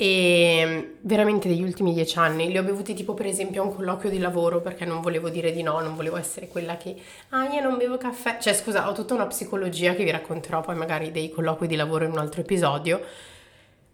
e 0.00 0.94
veramente 1.00 1.48
degli 1.48 1.62
ultimi 1.64 1.92
dieci 1.92 2.20
anni 2.20 2.46
li 2.46 2.56
ho 2.56 2.62
bevuti 2.62 2.94
tipo 2.94 3.14
per 3.14 3.26
esempio 3.26 3.62
a 3.62 3.64
un 3.64 3.74
colloquio 3.74 4.12
di 4.12 4.20
lavoro 4.20 4.60
perché 4.60 4.84
non 4.84 5.00
volevo 5.00 5.28
dire 5.28 5.50
di 5.50 5.64
no, 5.64 5.80
non 5.80 5.96
volevo 5.96 6.16
essere 6.16 6.46
quella 6.46 6.76
che 6.76 6.94
ah 7.30 7.48
io 7.48 7.60
non 7.60 7.76
bevo 7.76 7.96
caffè, 7.96 8.38
cioè 8.40 8.54
scusa 8.54 8.88
ho 8.88 8.92
tutta 8.92 9.14
una 9.14 9.26
psicologia 9.26 9.94
che 9.94 10.04
vi 10.04 10.12
racconterò 10.12 10.60
poi 10.60 10.76
magari 10.76 11.10
dei 11.10 11.30
colloqui 11.30 11.66
di 11.66 11.74
lavoro 11.74 12.04
in 12.04 12.12
un 12.12 12.18
altro 12.18 12.42
episodio 12.42 13.00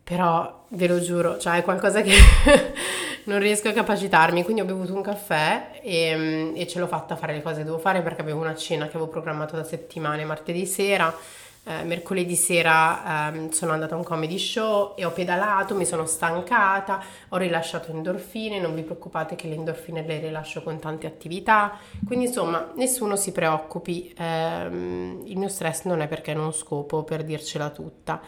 però 0.04 0.66
ve 0.68 0.86
lo 0.86 1.00
giuro, 1.00 1.38
cioè 1.38 1.56
è 1.56 1.62
qualcosa 1.62 2.02
che 2.02 2.12
non 3.24 3.38
riesco 3.38 3.70
a 3.70 3.72
capacitarmi, 3.72 4.44
quindi 4.44 4.60
ho 4.60 4.66
bevuto 4.66 4.92
un 4.92 5.00
caffè 5.00 5.80
e, 5.82 6.52
e 6.54 6.66
ce 6.66 6.78
l'ho 6.80 6.86
fatta 6.86 7.14
a 7.14 7.16
fare 7.16 7.32
le 7.32 7.40
cose 7.40 7.60
che 7.60 7.64
devo 7.64 7.78
fare 7.78 8.02
perché 8.02 8.20
avevo 8.20 8.40
una 8.40 8.54
cena 8.54 8.84
che 8.84 8.96
avevo 8.98 9.08
programmato 9.08 9.56
da 9.56 9.64
settimane 9.64 10.26
martedì 10.26 10.66
sera 10.66 11.16
eh, 11.64 11.82
mercoledì 11.84 12.36
sera 12.36 13.28
ehm, 13.28 13.50
sono 13.50 13.72
andata 13.72 13.94
a 13.94 13.98
un 13.98 14.04
comedy 14.04 14.38
show 14.38 14.94
e 14.96 15.04
ho 15.04 15.10
pedalato, 15.10 15.74
mi 15.74 15.86
sono 15.86 16.04
stancata, 16.04 17.02
ho 17.30 17.36
rilasciato 17.36 17.90
endorfine, 17.90 18.60
non 18.60 18.74
vi 18.74 18.82
preoccupate 18.82 19.34
che 19.34 19.48
le 19.48 19.54
endorfine 19.54 20.04
le 20.06 20.20
rilascio 20.20 20.62
con 20.62 20.78
tante 20.78 21.06
attività, 21.06 21.78
quindi 22.06 22.26
insomma 22.26 22.70
nessuno 22.76 23.16
si 23.16 23.32
preoccupi, 23.32 24.14
ehm, 24.16 25.22
il 25.24 25.38
mio 25.38 25.48
stress 25.48 25.84
non 25.84 26.00
è 26.00 26.06
perché 26.06 26.34
non 26.34 26.52
scopo 26.52 27.02
per 27.02 27.24
dircela 27.24 27.70
tutta. 27.70 28.20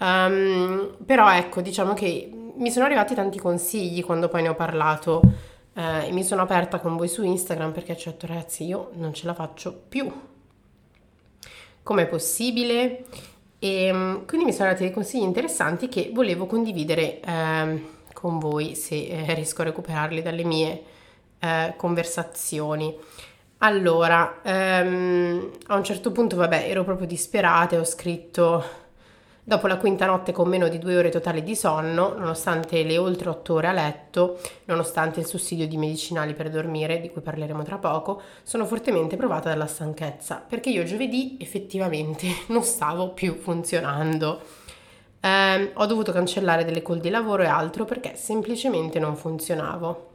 Um, 0.00 0.96
però 1.04 1.32
ecco, 1.32 1.60
diciamo 1.60 1.92
che 1.92 2.30
mi 2.54 2.70
sono 2.70 2.84
arrivati 2.84 3.14
tanti 3.14 3.38
consigli 3.38 4.04
quando 4.04 4.28
poi 4.28 4.42
ne 4.42 4.48
ho 4.48 4.54
parlato 4.54 5.20
eh, 5.74 6.06
e 6.06 6.12
mi 6.12 6.24
sono 6.24 6.42
aperta 6.42 6.78
con 6.78 6.96
voi 6.96 7.08
su 7.08 7.22
Instagram 7.24 7.72
perché 7.72 7.92
ho 7.92 7.96
detto 8.04 8.26
ragazzi 8.26 8.64
io 8.64 8.90
non 8.94 9.12
ce 9.12 9.26
la 9.26 9.34
faccio 9.34 9.72
più. 9.88 10.10
Com'è 11.88 12.06
possibile? 12.06 13.06
E 13.58 13.84
ehm, 13.86 14.26
quindi 14.26 14.44
mi 14.44 14.52
sono 14.52 14.64
arrivati 14.64 14.84
dei 14.84 14.92
consigli 14.92 15.22
interessanti 15.22 15.88
che 15.88 16.10
volevo 16.12 16.44
condividere 16.44 17.18
eh, 17.18 17.82
con 18.12 18.38
voi 18.38 18.74
se 18.74 19.06
eh, 19.06 19.32
riesco 19.32 19.62
a 19.62 19.64
recuperarli 19.64 20.20
dalle 20.20 20.44
mie 20.44 20.82
eh, 21.38 21.72
conversazioni. 21.78 22.94
Allora, 23.60 24.40
ehm, 24.42 25.50
a 25.68 25.76
un 25.76 25.82
certo 25.82 26.12
punto, 26.12 26.36
vabbè, 26.36 26.68
ero 26.68 26.84
proprio 26.84 27.06
disperata 27.06 27.76
e 27.76 27.78
ho 27.78 27.84
scritto 27.86 28.62
dopo 29.48 29.66
la 29.66 29.78
quinta 29.78 30.04
notte 30.04 30.30
con 30.30 30.46
meno 30.46 30.68
di 30.68 30.78
due 30.78 30.98
ore 30.98 31.08
totali 31.08 31.42
di 31.42 31.56
sonno, 31.56 32.12
nonostante 32.12 32.82
le 32.82 32.98
oltre 32.98 33.30
otto 33.30 33.54
ore 33.54 33.68
a 33.68 33.72
letto, 33.72 34.38
nonostante 34.66 35.20
il 35.20 35.26
sussidio 35.26 35.66
di 35.66 35.78
medicinali 35.78 36.34
per 36.34 36.50
dormire, 36.50 37.00
di 37.00 37.08
cui 37.08 37.22
parleremo 37.22 37.62
tra 37.62 37.78
poco, 37.78 38.20
sono 38.42 38.66
fortemente 38.66 39.16
provata 39.16 39.48
dalla 39.48 39.66
stanchezza, 39.66 40.44
perché 40.46 40.68
io 40.68 40.84
giovedì 40.84 41.38
effettivamente 41.40 42.26
non 42.48 42.62
stavo 42.62 43.14
più 43.14 43.36
funzionando. 43.36 44.42
Eh, 45.18 45.70
ho 45.72 45.86
dovuto 45.86 46.12
cancellare 46.12 46.66
delle 46.66 46.82
call 46.82 47.00
di 47.00 47.08
lavoro 47.08 47.42
e 47.42 47.46
altro 47.46 47.86
perché 47.86 48.16
semplicemente 48.16 48.98
non 48.98 49.16
funzionavo. 49.16 50.10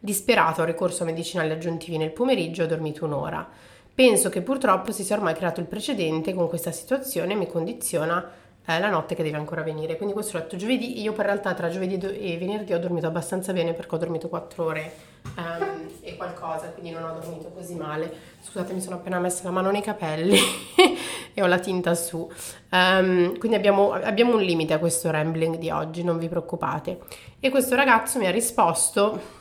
Disperato 0.00 0.62
ho 0.62 0.64
ricorso 0.64 1.02
a 1.02 1.06
medicinali 1.06 1.50
aggiuntivi 1.50 1.98
nel 1.98 2.12
pomeriggio 2.12 2.62
e 2.62 2.64
ho 2.64 2.68
dormito 2.68 3.04
un'ora. 3.04 3.46
Penso 3.94 4.28
che 4.30 4.40
purtroppo 4.40 4.90
si 4.90 5.04
sia 5.04 5.16
ormai 5.16 5.34
creato 5.34 5.60
il 5.60 5.66
precedente 5.66 6.32
con 6.32 6.48
questa 6.48 6.72
situazione 6.72 7.34
mi 7.34 7.46
condiziona 7.46 8.40
eh, 8.64 8.78
la 8.78 8.88
notte 8.88 9.14
che 9.14 9.22
deve 9.22 9.36
ancora 9.36 9.62
venire. 9.62 9.96
Quindi 9.96 10.14
questo 10.14 10.36
l'ho 10.36 10.44
letto 10.44 10.56
giovedì. 10.56 11.00
Io 11.02 11.12
per 11.12 11.26
realtà 11.26 11.52
tra 11.54 11.68
giovedì 11.68 11.98
e 11.98 12.38
venerdì 12.38 12.72
ho 12.72 12.78
dormito 12.78 13.06
abbastanza 13.06 13.52
bene 13.52 13.72
perché 13.74 13.94
ho 13.94 13.98
dormito 13.98 14.28
4 14.28 14.64
ore 14.64 14.92
um, 15.36 15.88
e 16.00 16.16
qualcosa, 16.16 16.68
quindi 16.68 16.90
non 16.90 17.04
ho 17.04 17.12
dormito 17.12 17.50
così 17.50 17.74
male. 17.74 18.12
Scusate, 18.40 18.72
mi 18.72 18.80
sono 18.80 18.96
appena 18.96 19.18
messa 19.18 19.44
la 19.44 19.50
mano 19.50 19.70
nei 19.70 19.82
capelli 19.82 20.38
e 21.34 21.42
ho 21.42 21.46
la 21.46 21.58
tinta 21.58 21.94
su. 21.94 22.30
Um, 22.70 23.36
quindi 23.38 23.56
abbiamo, 23.56 23.92
abbiamo 23.92 24.36
un 24.36 24.42
limite 24.42 24.72
a 24.72 24.78
questo 24.78 25.10
rambling 25.10 25.56
di 25.58 25.70
oggi, 25.70 26.02
non 26.02 26.18
vi 26.18 26.28
preoccupate. 26.28 27.00
E 27.40 27.50
questo 27.50 27.74
ragazzo 27.74 28.18
mi 28.18 28.26
ha 28.26 28.30
risposto 28.30 29.40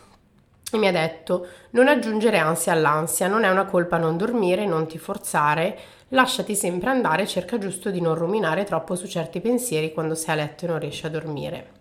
e 0.72 0.78
mi 0.78 0.88
ha 0.88 0.92
detto 0.92 1.48
non 1.72 1.88
aggiungere 1.88 2.38
ansia 2.38 2.72
all'ansia, 2.72 3.28
non 3.28 3.44
è 3.44 3.50
una 3.50 3.66
colpa 3.66 3.98
non 3.98 4.18
dormire, 4.18 4.66
non 4.66 4.88
ti 4.88 4.98
forzare, 4.98 5.78
lasciati 6.10 6.56
sempre 6.56 6.90
andare, 6.90 7.28
cerca 7.28 7.58
giusto 7.58 7.90
di 7.90 8.02
non 8.02 8.16
ruminare 8.16 8.64
troppo 8.64 8.96
su 8.96 9.08
certi 9.08 9.42
pensieri 9.42 9.94
quando 9.94 10.16
sei 10.16 10.34
a 10.34 10.36
letto 10.36 10.66
e 10.66 10.68
non 10.68 10.80
riesci 10.80 11.06
a 11.06 11.10
dormire. 11.10 11.80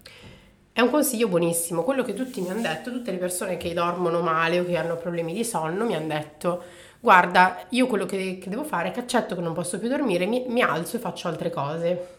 È 0.73 0.81
un 0.81 0.91
consiglio 0.91 1.29
buonissimo, 1.29 1.83
quello 1.83 2.03
che 2.03 2.15
tutti 2.15 2.41
mi 2.41 2.51
hanno 2.51 2.63
detto, 2.63 2.91
tutte 2.91 3.11
le 3.11 3.19
persone 3.19 3.57
che 3.57 3.75
dormono 3.75 4.21
male 4.21 4.61
o 4.61 4.65
che 4.65 4.77
hanno 4.77 4.97
problemi 4.97 5.35
di 5.35 5.45
sonno 5.45 5.85
mi 5.85 5.95
hanno 5.95 6.07
detto 6.07 6.63
guarda, 7.01 7.65
io 7.71 7.87
quello 7.87 8.07
che, 8.07 8.39
che 8.39 8.51
devo 8.51 8.63
fare 8.63 8.89
è 8.89 8.93
che 8.93 9.01
accetto 9.01 9.35
che 9.35 9.41
non 9.41 9.55
posso 9.55 9.79
più 9.79 9.89
dormire, 9.89 10.27
mi, 10.27 10.45
mi 10.49 10.63
alzo 10.63 10.97
e 10.97 11.01
faccio 11.01 11.29
altre 11.29 11.51
cose 11.51 12.19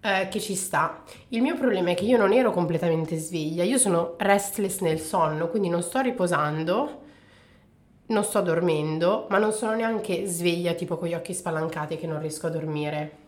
eh, 0.00 0.28
che 0.28 0.40
ci 0.40 0.54
sta. 0.54 1.02
Il 1.28 1.42
mio 1.42 1.56
problema 1.56 1.90
è 1.90 1.94
che 1.94 2.04
io 2.04 2.16
non 2.16 2.32
ero 2.32 2.52
completamente 2.52 3.16
sveglia, 3.16 3.64
io 3.64 3.78
sono 3.78 4.14
restless 4.18 4.80
nel 4.80 5.00
sonno, 5.00 5.48
quindi 5.48 5.68
non 5.68 5.82
sto 5.82 6.00
riposando, 6.00 7.02
non 8.06 8.24
sto 8.24 8.40
dormendo, 8.40 9.26
ma 9.30 9.38
non 9.38 9.52
sono 9.52 9.74
neanche 9.74 10.26
sveglia 10.26 10.74
tipo 10.74 10.96
con 10.96 11.08
gli 11.08 11.14
occhi 11.14 11.34
spalancati 11.34 11.96
che 11.96 12.06
non 12.06 12.20
riesco 12.20 12.46
a 12.46 12.50
dormire. 12.50 13.24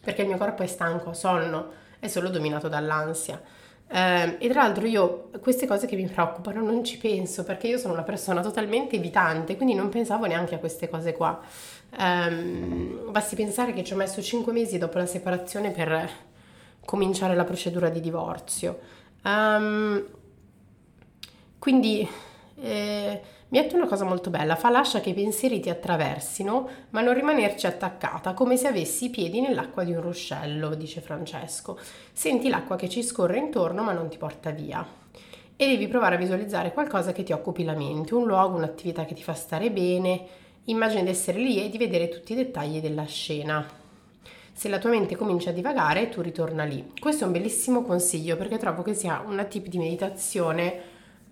Perché 0.00 0.22
il 0.22 0.28
mio 0.28 0.36
corpo 0.36 0.62
è 0.62 0.66
stanco, 0.66 1.12
sonno, 1.12 1.70
è 1.98 2.06
solo 2.06 2.28
dominato 2.28 2.68
dall'ansia. 2.68 3.42
Eh, 3.90 4.36
e 4.38 4.48
tra 4.48 4.62
l'altro 4.62 4.86
io 4.86 5.30
queste 5.40 5.66
cose 5.66 5.86
che 5.86 5.96
mi 5.96 6.06
preoccupano 6.06 6.62
non 6.62 6.84
ci 6.84 6.98
penso 6.98 7.42
perché 7.42 7.68
io 7.68 7.78
sono 7.78 7.94
una 7.94 8.02
persona 8.02 8.42
totalmente 8.42 8.96
evitante, 8.96 9.56
quindi 9.56 9.74
non 9.74 9.88
pensavo 9.88 10.26
neanche 10.26 10.54
a 10.54 10.58
queste 10.58 10.88
cose 10.88 11.12
qua. 11.12 11.40
Um, 11.98 13.10
basti 13.10 13.34
pensare 13.34 13.72
che 13.72 13.82
ci 13.82 13.94
ho 13.94 13.96
messo 13.96 14.20
5 14.20 14.52
mesi 14.52 14.76
dopo 14.76 14.98
la 14.98 15.06
separazione 15.06 15.70
per 15.70 16.10
cominciare 16.84 17.34
la 17.34 17.44
procedura 17.44 17.88
di 17.88 18.00
divorzio. 18.00 18.78
Um, 19.24 20.04
quindi 21.58 22.06
eh, 22.60 23.20
mi 23.48 23.58
ha 23.58 23.62
detto 23.62 23.76
una 23.76 23.86
cosa 23.86 24.04
molto 24.04 24.30
bella, 24.30 24.56
fa 24.56 24.70
lascia 24.70 25.00
che 25.00 25.10
i 25.10 25.14
pensieri 25.14 25.60
ti 25.60 25.70
attraversino, 25.70 26.68
ma 26.90 27.00
non 27.00 27.14
rimanerci 27.14 27.66
attaccata, 27.66 28.34
come 28.34 28.56
se 28.56 28.68
avessi 28.68 29.06
i 29.06 29.10
piedi 29.10 29.40
nell'acqua 29.40 29.84
di 29.84 29.92
un 29.92 30.00
ruscello, 30.00 30.74
dice 30.74 31.00
Francesco. 31.00 31.78
Senti 32.12 32.48
l'acqua 32.48 32.76
che 32.76 32.88
ci 32.88 33.02
scorre 33.02 33.38
intorno, 33.38 33.82
ma 33.82 33.92
non 33.92 34.08
ti 34.08 34.18
porta 34.18 34.50
via. 34.50 34.86
E 35.56 35.66
devi 35.66 35.88
provare 35.88 36.14
a 36.14 36.18
visualizzare 36.18 36.72
qualcosa 36.72 37.12
che 37.12 37.22
ti 37.22 37.32
occupi 37.32 37.64
la 37.64 37.74
mente, 37.74 38.14
un 38.14 38.26
luogo, 38.26 38.56
un'attività 38.56 39.04
che 39.04 39.14
ti 39.14 39.22
fa 39.22 39.34
stare 39.34 39.70
bene, 39.70 40.46
Immagina 40.68 41.02
di 41.02 41.08
essere 41.08 41.38
lì 41.38 41.64
e 41.64 41.70
di 41.70 41.78
vedere 41.78 42.08
tutti 42.10 42.32
i 42.32 42.36
dettagli 42.36 42.80
della 42.80 43.06
scena. 43.06 43.66
Se 44.52 44.68
la 44.68 44.78
tua 44.78 44.90
mente 44.90 45.16
comincia 45.16 45.48
a 45.48 45.54
divagare, 45.54 46.10
tu 46.10 46.20
ritorna 46.20 46.64
lì. 46.64 46.92
Questo 46.98 47.24
è 47.24 47.26
un 47.26 47.32
bellissimo 47.32 47.82
consiglio 47.82 48.36
perché 48.36 48.58
trovo 48.58 48.82
che 48.82 48.92
sia 48.92 49.22
una 49.26 49.44
tip 49.44 49.66
di 49.66 49.78
meditazione 49.78 50.80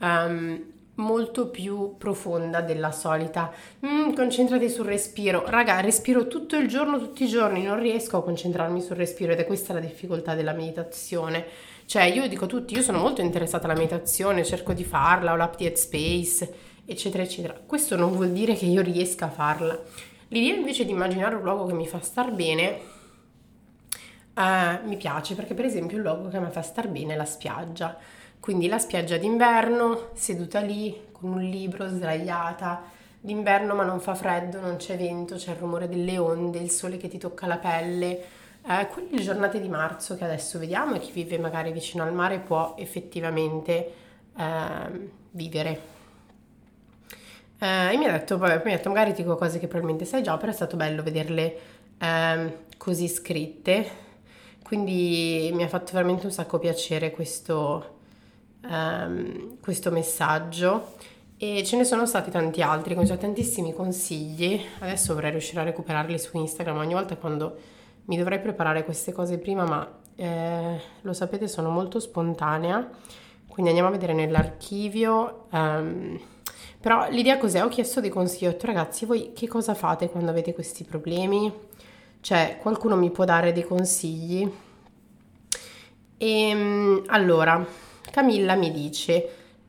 um, 0.01 0.59
molto 0.97 1.49
più 1.49 1.97
profonda 1.97 2.61
della 2.61 2.93
solita. 2.93 3.53
Mm, 3.85 4.13
concentrati 4.13 4.69
sul 4.69 4.87
respiro. 4.87 5.45
Raga, 5.47 5.81
respiro 5.81 6.27
tutto 6.27 6.57
il 6.57 6.69
giorno, 6.69 6.99
tutti 6.99 7.25
i 7.25 7.29
giorni, 7.29 7.63
non 7.63 7.81
riesco 7.81 8.19
a 8.19 8.23
concentrarmi 8.23 8.81
sul 8.81 8.97
respiro 8.97 9.33
ed 9.33 9.41
è 9.41 9.47
questa 9.47 9.73
la 9.73 9.81
difficoltà 9.81 10.35
della 10.35 10.53
meditazione. 10.53 11.45
Cioè, 11.87 12.05
io 12.05 12.27
dico 12.29 12.45
a 12.45 12.49
tutti, 12.49 12.75
io 12.75 12.83
sono 12.83 12.99
molto 12.99 13.21
interessata 13.21 13.67
alla 13.67 13.77
meditazione, 13.77 14.45
cerco 14.45 14.73
di 14.73 14.85
farla, 14.85 15.33
ho 15.33 15.37
l'app 15.37 15.61
Headspace, 15.61 16.55
eccetera, 16.85 17.23
eccetera. 17.23 17.61
Questo 17.65 17.97
non 17.97 18.13
vuol 18.13 18.31
dire 18.31 18.55
che 18.55 18.67
io 18.67 18.83
riesca 18.83 19.27
a 19.27 19.31
farla. 19.31 19.79
L'idea 20.29 20.55
invece 20.55 20.85
di 20.85 20.91
immaginare 20.91 21.37
un 21.37 21.43
luogo 21.43 21.67
che 21.67 21.75
mi 21.75 21.87
fa 21.87 22.01
star 22.01 22.33
bene 22.33 22.95
uh, 24.37 24.87
mi 24.87 24.97
piace 24.97 25.35
perché 25.35 25.55
per 25.55 25.65
esempio 25.65 25.97
il 25.97 26.03
luogo 26.03 26.29
che 26.29 26.39
mi 26.39 26.51
fa 26.51 26.63
star 26.63 26.89
bene 26.89 27.15
è 27.15 27.17
la 27.17 27.25
spiaggia. 27.25 27.97
Quindi 28.47 28.69
la 28.69 28.79
spiaggia 28.79 29.17
d'inverno, 29.17 30.11
seduta 30.13 30.61
lì 30.61 31.09
con 31.11 31.33
un 31.33 31.41
libro, 31.43 31.89
sdraiata, 31.89 32.81
d'inverno 33.19 33.75
ma 33.75 33.83
non 33.83 33.99
fa 33.99 34.15
freddo, 34.15 34.61
non 34.61 34.77
c'è 34.77 34.97
vento, 34.97 35.35
c'è 35.35 35.51
il 35.51 35.57
rumore 35.57 35.89
delle 35.89 36.17
onde, 36.17 36.61
il 36.61 36.71
sole 36.71 36.97
che 36.97 37.09
ti 37.09 37.19
tocca 37.19 37.49
la 37.49 37.57
pelle. 37.57 38.25
Eh, 38.65 38.87
quelle 38.87 39.21
giornate 39.21 39.61
di 39.61 39.69
marzo 39.69 40.15
che 40.15 40.23
adesso 40.23 40.61
vediamo 40.61 40.95
e 40.95 41.01
chi 41.01 41.11
vive 41.11 41.41
magari 41.41 41.73
vicino 41.73 42.05
al 42.05 42.13
mare 42.13 42.39
può 42.39 42.77
effettivamente 42.79 43.93
eh, 44.37 45.11
vivere. 45.33 45.81
Eh, 47.59 47.95
e 47.95 47.97
mi 47.97 48.05
ha 48.05 48.13
detto, 48.13 48.39
vabbè, 48.39 48.63
mi 48.65 48.73
ha 48.73 48.77
detto 48.77 48.91
magari 48.91 49.13
dico 49.13 49.35
cose 49.35 49.59
che 49.59 49.67
probabilmente 49.67 50.05
sai 50.05 50.23
già, 50.23 50.37
però 50.37 50.53
è 50.53 50.55
stato 50.55 50.77
bello 50.77 51.03
vederle 51.03 51.59
eh, 51.99 52.59
così 52.77 53.09
scritte, 53.09 53.91
quindi 54.63 55.51
mi 55.53 55.65
ha 55.65 55.69
fatto 55.69 55.91
veramente 55.95 56.27
un 56.27 56.33
sacco 56.33 56.61
piacere 56.61 57.11
questo, 57.11 57.96
ehm, 58.69 59.59
questo 59.61 59.91
messaggio 59.91 60.95
e 61.39 61.63
ce 61.65 61.77
ne 61.77 61.85
sono 61.85 62.07
stati 62.07 62.31
tanti 62.31 62.63
altri, 62.63 62.95
con 62.95 63.07
tantissimi 63.07 63.75
consigli, 63.75 64.59
adesso 64.79 65.13
vorrei 65.13 65.33
riuscire 65.33 65.61
a 65.61 65.65
recuperarli 65.65 66.19
su 66.19 66.37
Instagram 66.37 66.79
ogni 66.79 66.95
volta 66.95 67.17
quando 67.17 67.57
mi 68.07 68.17
dovrei 68.17 68.41
preparare 68.41 68.85
queste 68.85 69.13
cose 69.13 69.37
prima, 69.39 69.65
ma 69.65 69.87
eh, 70.15 70.81
lo 71.03 71.13
sapete 71.13 71.47
sono 71.47 71.69
molto 71.69 72.01
spontanea, 72.01 72.89
quindi 73.47 73.69
andiamo 73.69 73.89
a 73.89 73.93
vedere 73.93 74.15
nell'archivio. 74.15 75.47
Um, 75.51 76.19
però 76.81 77.09
l'idea 77.11 77.37
cos'è? 77.37 77.63
Ho 77.65 77.69
chiesto 77.69 78.01
dei 78.01 78.11
consigli, 78.11 78.47
ho 78.47 78.53
detto 78.53 78.67
ragazzi, 78.67 79.05
voi 79.05 79.33
che 79.35 79.49
cosa 79.49 79.75
fate 79.75 80.09
quando 80.09 80.31
avete 80.31 80.55
questi 80.55 80.85
problemi? 80.85 81.53
Cioè, 82.21 82.59
qualcuno 82.61 82.97
mi 82.97 83.11
può 83.11 83.25
dare 83.25 83.53
dei 83.53 83.65
consigli? 83.65 84.51
E 86.19 86.49
ehm, 86.49 87.03
allora, 87.09 87.65
Camilla 88.17 88.55
mi 88.55 88.73
dice, 88.73 89.29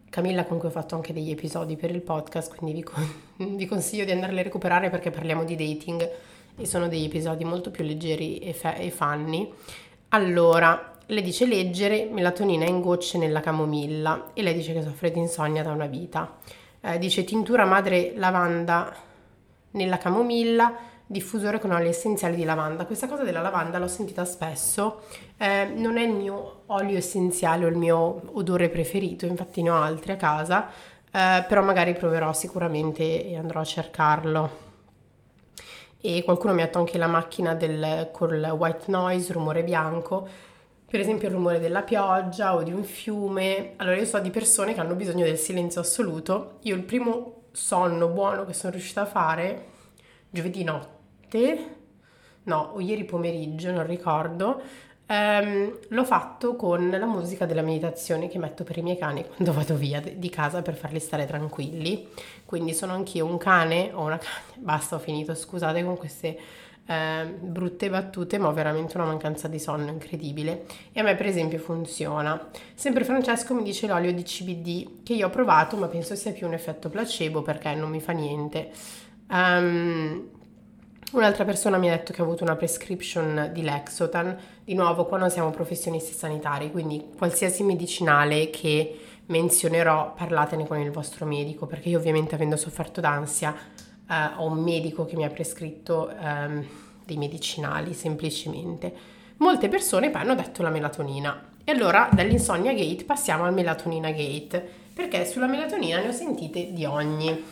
Camilla 0.10 0.46
con 0.46 0.58
cui 0.58 0.70
ho 0.70 0.72
fatto 0.72 0.96
anche 0.96 1.12
degli 1.12 1.32
episodi 1.32 1.76
per 1.76 1.92
il 1.92 2.00
podcast, 2.00 2.56
quindi 2.56 2.78
vi, 2.78 2.82
con, 2.82 3.06
vi 3.58 3.66
consiglio 3.66 4.06
di 4.06 4.12
andarli 4.12 4.40
a 4.40 4.44
recuperare 4.44 4.90
perché 4.90 5.12
parliamo 5.12 5.44
di 5.44 5.58
dating 5.58 6.10
e 6.56 6.66
sono 6.66 6.88
degli 6.88 7.04
episodi 7.04 7.44
molto 7.44 7.72
più 7.72 7.84
leggeri 7.84 8.38
e, 8.38 8.54
fa- 8.54 8.76
e 8.76 8.90
funny. 8.90 9.52
Allora, 10.08 10.94
le 11.06 11.22
dice 11.22 11.46
leggere 11.46 12.08
melatonina 12.10 12.66
in 12.66 12.80
gocce 12.80 13.18
nella 13.18 13.42
camomilla 13.42 14.30
e 14.34 14.42
lei 14.42 14.54
dice 14.54 14.72
che 14.72 14.82
soffre 14.82 15.12
di 15.12 15.20
insonnia 15.20 15.62
da 15.62 15.74
una 15.74 15.88
vita 15.88 16.38
eh, 16.80 16.98
dice 17.00 17.26
tintura 17.26 17.66
madre 17.66 18.14
lavanda 18.16 18.96
nella 19.72 19.98
camomilla, 19.98 20.74
diffusore 21.08 21.60
con 21.60 21.72
oli 21.72 21.88
essenziali 21.88 22.36
di 22.36 22.44
lavanda. 22.44 22.86
Questa 22.86 23.08
cosa 23.08 23.24
della 23.24 23.42
lavanda 23.42 23.80
l'ho 23.80 23.88
sentita 23.88 24.26
spesso, 24.26 25.04
eh, 25.38 25.66
non 25.74 25.98
è 25.98 26.04
il 26.04 26.14
mio 26.14 26.64
olio 26.68 26.98
essenziale 26.98 27.66
o 27.66 27.70
il 27.70 27.78
mio 27.78 28.22
odore 28.38 28.70
preferito, 28.70 29.26
infatti 29.26 29.62
ne 29.62 29.70
ho 29.70 29.82
altri 29.82 30.12
a 30.12 30.16
casa, 30.18 30.68
eh, 31.12 31.46
però 31.48 31.62
magari 31.64 31.94
proverò 31.94 32.34
sicuramente 32.34 33.26
e 33.26 33.38
andrò 33.38 33.62
a 33.62 33.66
cercarlo. 33.66 34.66
E 36.00 36.24
qualcuno 36.24 36.54
mi 36.54 36.62
ha 36.62 36.66
detto 36.66 36.78
anche 36.80 36.98
la 36.98 37.08
macchina 37.08 37.56
del, 37.56 38.10
col 38.12 38.42
white 38.58 38.86
noise, 38.88 39.34
rumore 39.34 39.64
bianco. 39.64 40.28
per 40.90 41.02
esempio 41.02 41.28
il 41.28 41.34
rumore 41.34 41.60
della 41.60 41.82
pioggia 41.82 42.56
o 42.56 42.64
di 42.64 42.72
un 42.72 42.84
fiume. 42.84 43.74
Allora 43.78 43.98
io 43.98 44.06
so 44.06 44.20
di 44.20 44.30
persone 44.30 44.74
che 44.74 44.80
hanno 44.80 44.96
bisogno 44.96 45.26
del 45.26 45.38
silenzio 45.38 45.82
assoluto. 45.82 46.60
Io 46.62 46.76
il 46.76 46.84
primo 46.84 47.44
sonno 47.52 48.08
buono 48.08 48.46
che 48.46 48.54
sono 48.54 48.72
riuscita 48.72 49.02
a 49.02 49.06
fare 49.06 49.66
giovedì 50.30 50.64
notte, 50.64 50.97
no, 52.44 52.72
o 52.74 52.80
ieri 52.80 53.04
pomeriggio, 53.04 53.72
non 53.72 53.86
ricordo, 53.86 54.62
ehm, 55.06 55.78
l'ho 55.90 56.06
fatto 56.06 56.56
con 56.56 56.90
la 56.90 57.06
musica 57.06 57.46
della 57.46 57.62
meditazione 57.62 58.28
che 58.28 58.38
metto 58.38 58.64
per 58.64 58.78
i 58.78 58.82
miei 58.82 58.98
cani 58.98 59.26
quando 59.26 59.54
vado 59.54 59.76
via 59.76 60.02
di 60.02 60.30
casa 60.30 60.62
per 60.62 60.76
farli 60.76 61.00
stare 61.00 61.26
tranquilli. 61.26 62.08
Quindi 62.46 62.74
sono 62.74 62.94
anch'io 62.94 63.26
un 63.26 63.38
cane 63.38 63.92
o 63.94 64.04
una 64.04 64.18
cane. 64.20 64.56
Basta, 64.56 64.96
ho 64.96 65.00
finito, 65.00 65.34
scusate 65.36 65.84
con 65.84 65.98
queste 65.98 66.38
eh, 66.86 67.26
brutte 67.26 67.90
battute, 67.90 68.38
ma 68.38 68.48
ho 68.48 68.54
veramente 68.54 68.98
una 68.98 69.06
mancanza 69.06 69.48
di 69.48 69.60
sonno 69.60 69.90
incredibile. 69.90 70.66
E 70.94 71.02
a 71.02 71.04
me, 71.04 71.16
per 71.16 71.26
esempio, 71.26 71.60
funziona. 71.60 72.50
Sempre 72.74 73.04
Francesco 73.04 73.54
mi 73.54 73.64
dice 73.64 73.88
l'olio 73.88 74.14
di 74.14 74.24
CBD 74.24 75.04
che 75.04 75.14
io 75.14 75.28
ho 75.28 75.30
provato, 75.30 75.76
ma 75.78 75.88
penso 75.88 76.16
sia 76.16 76.32
più 76.32 76.48
un 76.48 76.54
effetto 76.54 76.90
placebo 76.90 77.42
perché 77.42 77.74
non 77.76 77.90
mi 77.90 78.00
fa 78.00 78.14
niente. 78.14 78.72
Um, 79.30 80.30
Un'altra 81.14 81.46
persona 81.46 81.78
mi 81.78 81.88
ha 81.88 81.96
detto 81.96 82.12
che 82.12 82.20
ha 82.20 82.26
avuto 82.26 82.44
una 82.44 82.58
prescription 82.58 83.52
di 83.54 83.62
Lexotan. 83.62 84.38
Di 84.66 84.74
nuovo, 84.74 85.06
qua 85.06 85.18
non 85.18 85.30
siamo 85.30 85.52
professionisti 85.52 86.12
sanitari, 86.12 86.70
quindi 86.70 87.12
qualsiasi 87.18 87.64
medicinale 87.64 88.50
che 88.50 89.00
menzionerò, 89.28 90.14
parlatene 90.14 90.68
con 90.68 90.80
il 90.80 90.92
vostro 90.92 91.26
medico, 91.26 91.66
perché 91.66 91.88
io 91.88 91.98
ovviamente 91.98 92.36
avendo 92.36 92.58
sofferto 92.58 93.00
d'ansia 93.00 93.56
eh, 94.10 94.32
ho 94.36 94.46
un 94.46 94.62
medico 94.62 95.06
che 95.06 95.16
mi 95.16 95.24
ha 95.24 95.30
prescritto 95.30 96.10
ehm, 96.10 96.66
dei 97.06 97.16
medicinali 97.16 97.94
semplicemente. 97.94 98.94
Molte 99.38 99.70
persone 99.70 100.10
poi 100.10 100.22
hanno 100.22 100.36
detto 100.36 100.62
la 100.62 100.70
melatonina. 100.70 101.52
E 101.64 101.72
allora 101.72 102.10
dall'insonnia 102.12 102.74
gate 102.74 103.06
passiamo 103.06 103.46
al 103.46 103.54
melatonina 103.54 104.12
gate, 104.12 104.62
perché 104.94 105.26
sulla 105.26 105.48
melatonina 105.48 106.02
ne 106.02 106.10
ho 106.10 106.12
sentite 106.12 106.74
di 106.74 106.84
ogni. 106.84 107.46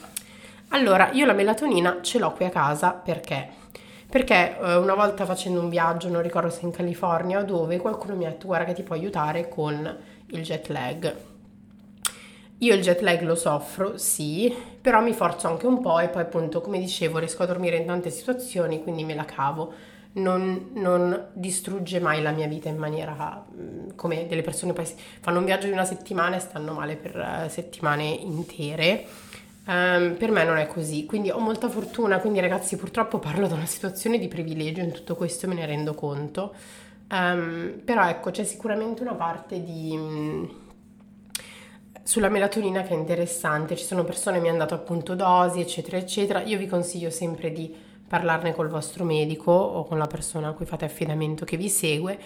Allora, 0.70 1.12
io 1.12 1.26
la 1.26 1.34
melatonina 1.34 2.00
ce 2.02 2.20
l'ho 2.20 2.32
qui 2.34 2.46
a 2.46 2.50
casa 2.50 2.92
perché? 2.92 3.48
Perché 4.10 4.58
eh, 4.58 4.76
una 4.76 4.94
volta 4.94 5.26
facendo 5.26 5.60
un 5.60 5.70
viaggio, 5.70 6.10
non 6.10 6.22
ricordo 6.22 6.50
se 6.50 6.66
in 6.66 6.72
California 6.72 7.40
o 7.40 7.44
dove, 7.44 7.78
qualcuno 7.78 8.16
mi 8.16 8.26
ha 8.26 8.30
detto 8.30 8.48
guarda 8.48 8.66
che 8.66 8.74
ti 8.74 8.84
può 8.84 8.96
aiutare 8.96 9.48
con 9.48 9.98
il 10.28 10.42
jet 10.42 10.68
lag. 10.70 11.16
Io 12.60 12.74
il 12.74 12.82
jet 12.82 13.02
lag 13.02 13.22
lo 13.22 13.36
soffro, 13.36 13.98
sì, 13.98 14.54
però 14.82 15.02
mi 15.02 15.14
forzo 15.14 15.48
anche 15.48 15.68
un 15.68 15.82
po' 15.82 16.00
e 16.00 16.08
poi 16.08 16.22
appunto, 16.22 16.62
come 16.62 16.80
dicevo, 16.80 17.20
riesco 17.20 17.44
a 17.44 17.46
dormire 17.46 17.78
in 17.78 17.86
tante 17.86 18.10
situazioni, 18.10 18.82
quindi 18.82 19.04
me 19.04 19.14
la 19.14 19.26
cavo. 19.26 19.74
Non, 20.14 20.70
non 20.76 21.28
distrugge 21.34 22.00
mai 22.00 22.22
la 22.22 22.32
mia 22.32 22.48
vita 22.48 22.70
in 22.70 22.78
maniera 22.78 23.46
mm, 23.54 23.90
come 23.96 24.28
delle 24.28 24.44
persone 24.44 24.72
poi 24.72 24.86
fanno 25.20 25.40
un 25.40 25.46
viaggio 25.46 25.68
di 25.68 25.74
una 25.74 25.84
settimana 25.84 26.38
e 26.38 26.40
stanno 26.40 26.72
male 26.72 26.96
per 26.96 27.18
uh, 27.18 27.50
settimane 27.50 28.06
intere. 28.06 29.06
Um, 29.68 30.16
per 30.16 30.30
me 30.30 30.44
non 30.44 30.58
è 30.58 30.68
così, 30.68 31.06
quindi 31.06 31.32
ho 31.32 31.40
molta 31.40 31.70
fortuna, 31.70 32.20
quindi 32.20 32.40
ragazzi 32.40 32.76
purtroppo 32.76 33.18
parlo 33.18 33.48
da 33.48 33.56
una 33.56 33.66
situazione 33.66 34.20
di 34.20 34.28
privilegio 34.28 34.82
in 34.82 34.92
tutto 34.92 35.16
questo, 35.16 35.48
me 35.48 35.56
ne 35.56 35.66
rendo 35.66 35.96
conto. 35.96 36.54
Um, 37.10 37.82
però 37.84 38.08
ecco, 38.08 38.32
c'è 38.32 38.44
sicuramente 38.44 39.02
una 39.02 39.16
parte 39.16 39.64
di 39.64 39.96
mm, 39.98 40.46
sulla 42.04 42.30
melatonina 42.30 42.84
che 42.84 42.94
è 42.94 42.98
interessante, 42.98 43.76
ci 43.76 43.84
sono 43.84 44.04
persone 44.04 44.38
che 44.38 44.44
mi 44.44 44.50
hanno 44.50 44.60
dato 44.60 44.76
appunto 44.76 45.16
dosi, 45.16 45.60
eccetera, 45.62 45.98
eccetera. 45.98 46.44
Io 46.44 46.58
vi 46.60 46.68
consiglio 46.68 47.10
sempre 47.10 47.52
di 47.52 47.74
parlarne 48.08 48.54
col 48.54 48.68
vostro 48.70 49.04
medico 49.04 49.52
o 49.52 49.84
con 49.86 49.98
la 49.98 50.06
persona 50.06 50.50
a 50.50 50.52
cui 50.52 50.66
fate 50.66 50.86
affidamento 50.86 51.44
che 51.44 51.58
vi 51.58 51.70
segue, 51.70 52.20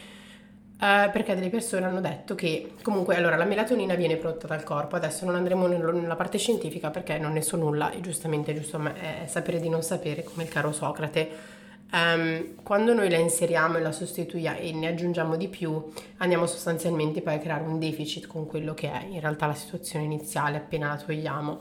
eh, 0.82 1.10
perché 1.12 1.36
delle 1.36 1.50
persone 1.50 1.86
hanno 1.86 2.00
detto 2.00 2.36
che 2.36 2.76
comunque 2.82 3.18
allora 3.18 3.36
la 3.36 3.44
melatonina 3.44 3.96
viene 3.96 4.16
prodotta 4.16 4.48
dal 4.48 4.64
corpo. 4.64 4.96
Adesso 4.96 5.26
non 5.26 5.36
andremo 5.36 5.68
nella 5.68 6.16
parte 6.16 6.38
scientifica 6.38 6.90
perché 6.90 7.18
non 7.18 7.34
ne 7.34 7.42
so 7.42 7.58
nulla 7.58 7.92
e 7.92 8.00
giustamente 8.00 8.54
giusto 8.54 8.80
me, 8.80 9.24
è 9.24 9.28
sapere 9.28 9.60
di 9.60 9.68
non 9.68 9.84
sapere, 9.84 10.24
come 10.24 10.44
il 10.44 10.50
caro 10.50 10.72
Socrate 10.72 11.58
Um, 11.92 12.62
quando 12.62 12.94
noi 12.94 13.10
la 13.10 13.18
inseriamo 13.18 13.78
e 13.78 13.82
la 13.82 13.92
sostituiamo 13.92 14.60
e 14.60 14.72
ne 14.74 14.90
aggiungiamo 14.90 15.36
di 15.36 15.48
più, 15.48 15.92
andiamo 16.18 16.46
sostanzialmente 16.46 17.24
poi 17.24 17.34
a 17.34 17.40
creare 17.40 17.64
un 17.64 17.80
deficit 17.80 18.28
con 18.28 18.46
quello 18.46 18.76
che 18.76 18.92
è 18.92 19.06
in 19.10 19.20
realtà 19.20 19.48
la 19.48 19.56
situazione 19.56 20.06
iniziale 20.06 20.58
appena 20.58 20.90
la 20.90 20.98
togliamo. 20.98 21.60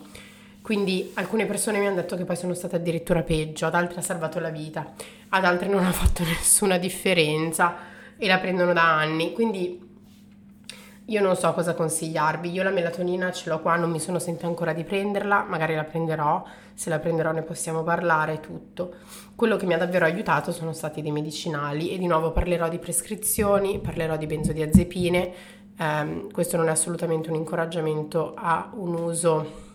Quindi 0.60 1.12
alcune 1.14 1.46
persone 1.46 1.78
mi 1.78 1.86
hanno 1.86 1.96
detto 1.96 2.14
che 2.14 2.26
poi 2.26 2.36
sono 2.36 2.52
state 2.52 2.76
addirittura 2.76 3.22
peggio, 3.22 3.64
ad 3.64 3.74
altre 3.74 4.00
ha 4.00 4.02
salvato 4.02 4.38
la 4.38 4.50
vita, 4.50 4.92
ad 5.30 5.44
altre 5.46 5.66
non 5.66 5.86
ha 5.86 5.92
fatto 5.92 6.22
nessuna 6.28 6.76
differenza 6.76 7.96
e 8.18 8.26
la 8.26 8.38
prendono 8.38 8.72
da 8.72 8.96
anni. 8.96 9.32
Quindi 9.32 9.86
io 11.08 11.22
non 11.22 11.36
so 11.36 11.52
cosa 11.54 11.74
consigliarvi, 11.74 12.50
io 12.50 12.62
la 12.62 12.70
melatonina 12.70 13.32
ce 13.32 13.48
l'ho 13.48 13.60
qua, 13.60 13.76
non 13.76 13.90
mi 13.90 13.98
sono 13.98 14.18
sentita 14.18 14.46
ancora 14.46 14.74
di 14.74 14.84
prenderla, 14.84 15.44
magari 15.48 15.74
la 15.74 15.84
prenderò, 15.84 16.44
se 16.74 16.90
la 16.90 16.98
prenderò 16.98 17.32
ne 17.32 17.40
possiamo 17.40 17.82
parlare, 17.82 18.40
tutto. 18.40 18.96
Quello 19.34 19.56
che 19.56 19.64
mi 19.64 19.72
ha 19.72 19.78
davvero 19.78 20.04
aiutato 20.04 20.52
sono 20.52 20.74
stati 20.74 21.00
dei 21.00 21.10
medicinali 21.10 21.90
e 21.90 21.98
di 21.98 22.06
nuovo 22.06 22.30
parlerò 22.30 22.68
di 22.68 22.78
prescrizioni, 22.78 23.78
parlerò 23.78 24.18
di 24.18 24.26
benzodiazepine, 24.26 25.32
um, 25.78 26.30
questo 26.30 26.58
non 26.58 26.68
è 26.68 26.72
assolutamente 26.72 27.30
un 27.30 27.36
incoraggiamento 27.36 28.34
a 28.36 28.70
un 28.74 28.92
uso 28.92 29.66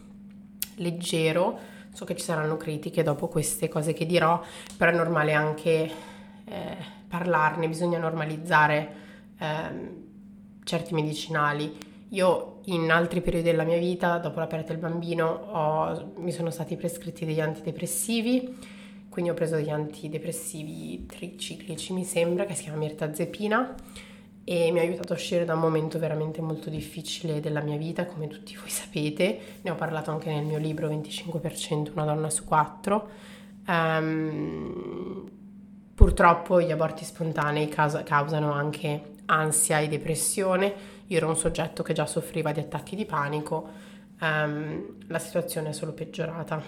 leggero, 0.75 1.57
so 1.91 2.05
che 2.05 2.15
ci 2.15 2.23
saranno 2.23 2.57
critiche 2.57 3.01
dopo 3.01 3.27
queste 3.27 3.69
cose 3.69 3.93
che 3.93 4.05
dirò, 4.05 4.39
però 4.77 4.91
è 4.91 4.95
normale 4.95 5.33
anche 5.33 5.91
eh, 6.45 6.77
parlarne, 7.13 7.67
bisogna 7.67 7.99
normalizzare. 7.99 8.95
Eh, 9.37 10.01
certi 10.63 10.93
medicinali. 10.93 11.77
Io 12.09 12.59
in 12.65 12.91
altri 12.91 13.21
periodi 13.21 13.49
della 13.49 13.63
mia 13.63 13.77
vita, 13.77 14.17
dopo 14.17 14.39
la 14.39 14.47
perdita 14.47 14.73
del 14.73 14.81
bambino, 14.81 15.27
ho, 15.27 16.13
mi 16.17 16.31
sono 16.31 16.49
stati 16.49 16.75
prescritti 16.75 17.25
degli 17.25 17.39
antidepressivi, 17.39 18.57
quindi 19.09 19.31
ho 19.31 19.33
preso 19.33 19.55
degli 19.55 19.69
antidepressivi 19.69 21.05
triciclici, 21.05 21.93
mi 21.93 22.03
sembra, 22.03 22.45
che 22.45 22.55
si 22.55 22.63
chiama 22.63 22.77
mirtazepina 22.77 23.75
e 24.45 24.71
mi 24.71 24.79
ha 24.79 24.81
aiutato 24.81 25.13
a 25.13 25.15
uscire 25.15 25.45
da 25.45 25.53
un 25.53 25.61
momento 25.61 25.97
veramente 25.99 26.41
molto 26.41 26.69
difficile 26.69 27.39
della 27.39 27.61
mia 27.61 27.77
vita, 27.77 28.05
come 28.05 28.27
tutti 28.27 28.55
voi 28.55 28.69
sapete. 28.69 29.39
Ne 29.61 29.71
ho 29.71 29.75
parlato 29.75 30.11
anche 30.11 30.29
nel 30.31 30.45
mio 30.45 30.57
libro 30.57 30.89
25%, 30.89 31.91
una 31.93 32.05
donna 32.05 32.29
su 32.29 32.43
quattro. 32.43 33.09
Um, 33.65 35.41
purtroppo 36.03 36.59
gli 36.59 36.69
aborti 36.69 37.05
spontanei 37.05 37.69
causa, 37.69 38.03
causano 38.03 38.51
anche 38.51 39.13
ansia 39.27 39.79
e 39.79 39.87
depressione, 39.87 40.73
io 41.07 41.15
ero 41.15 41.29
un 41.29 41.37
soggetto 41.37 41.81
che 41.81 41.93
già 41.93 42.05
soffriva 42.05 42.51
di 42.51 42.59
attacchi 42.59 42.97
di 42.97 43.05
panico, 43.05 43.69
um, 44.19 44.97
la 45.07 45.19
situazione 45.19 45.69
è 45.69 45.71
solo 45.71 45.93
peggiorata. 45.93 46.61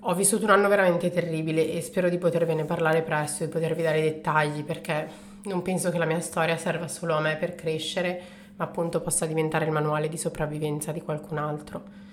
Ho 0.00 0.14
vissuto 0.14 0.44
un 0.44 0.50
anno 0.50 0.66
veramente 0.68 1.10
terribile 1.10 1.70
e 1.70 1.82
spero 1.82 2.08
di 2.08 2.16
potervene 2.16 2.64
parlare 2.64 3.02
presto 3.02 3.44
e 3.44 3.48
potervi 3.48 3.82
dare 3.82 4.00
dettagli 4.00 4.64
perché 4.64 5.06
non 5.42 5.60
penso 5.60 5.90
che 5.90 5.98
la 5.98 6.06
mia 6.06 6.20
storia 6.20 6.56
serva 6.56 6.88
solo 6.88 7.16
a 7.16 7.20
me 7.20 7.36
per 7.36 7.54
crescere, 7.54 8.18
ma 8.56 8.64
appunto 8.64 9.02
possa 9.02 9.26
diventare 9.26 9.66
il 9.66 9.72
manuale 9.72 10.08
di 10.08 10.16
sopravvivenza 10.16 10.90
di 10.90 11.02
qualcun 11.02 11.36
altro. 11.36 12.05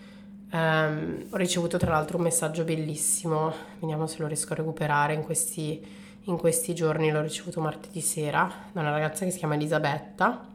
Um, 0.53 1.25
ho 1.31 1.37
ricevuto 1.37 1.77
tra 1.77 1.89
l'altro 1.89 2.17
un 2.17 2.23
messaggio 2.23 2.63
bellissimo, 2.63 3.51
vediamo 3.79 4.05
se 4.05 4.19
lo 4.19 4.27
riesco 4.27 4.53
a 4.53 4.57
recuperare 4.57 5.15
in 5.15 5.23
questi 5.23 5.83
in 6.25 6.37
questi 6.37 6.75
giorni. 6.75 7.11
L'ho 7.11 7.21
ricevuto 7.21 7.59
martedì 7.59 8.01
sera 8.01 8.51
da 8.71 8.81
una 8.81 8.91
ragazza 8.91 9.25
che 9.25 9.31
si 9.31 9.39
chiama 9.39 9.55
Elisabetta 9.55 10.47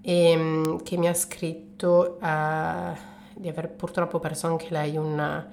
e 0.00 0.30
ehm, 0.30 0.82
che 0.82 0.96
mi 0.96 1.08
ha 1.08 1.14
scritto 1.14 2.18
uh, 2.20 2.96
di 3.34 3.48
aver 3.48 3.70
purtroppo 3.70 4.18
perso 4.18 4.46
anche 4.46 4.68
lei 4.70 4.96
un 4.96 5.44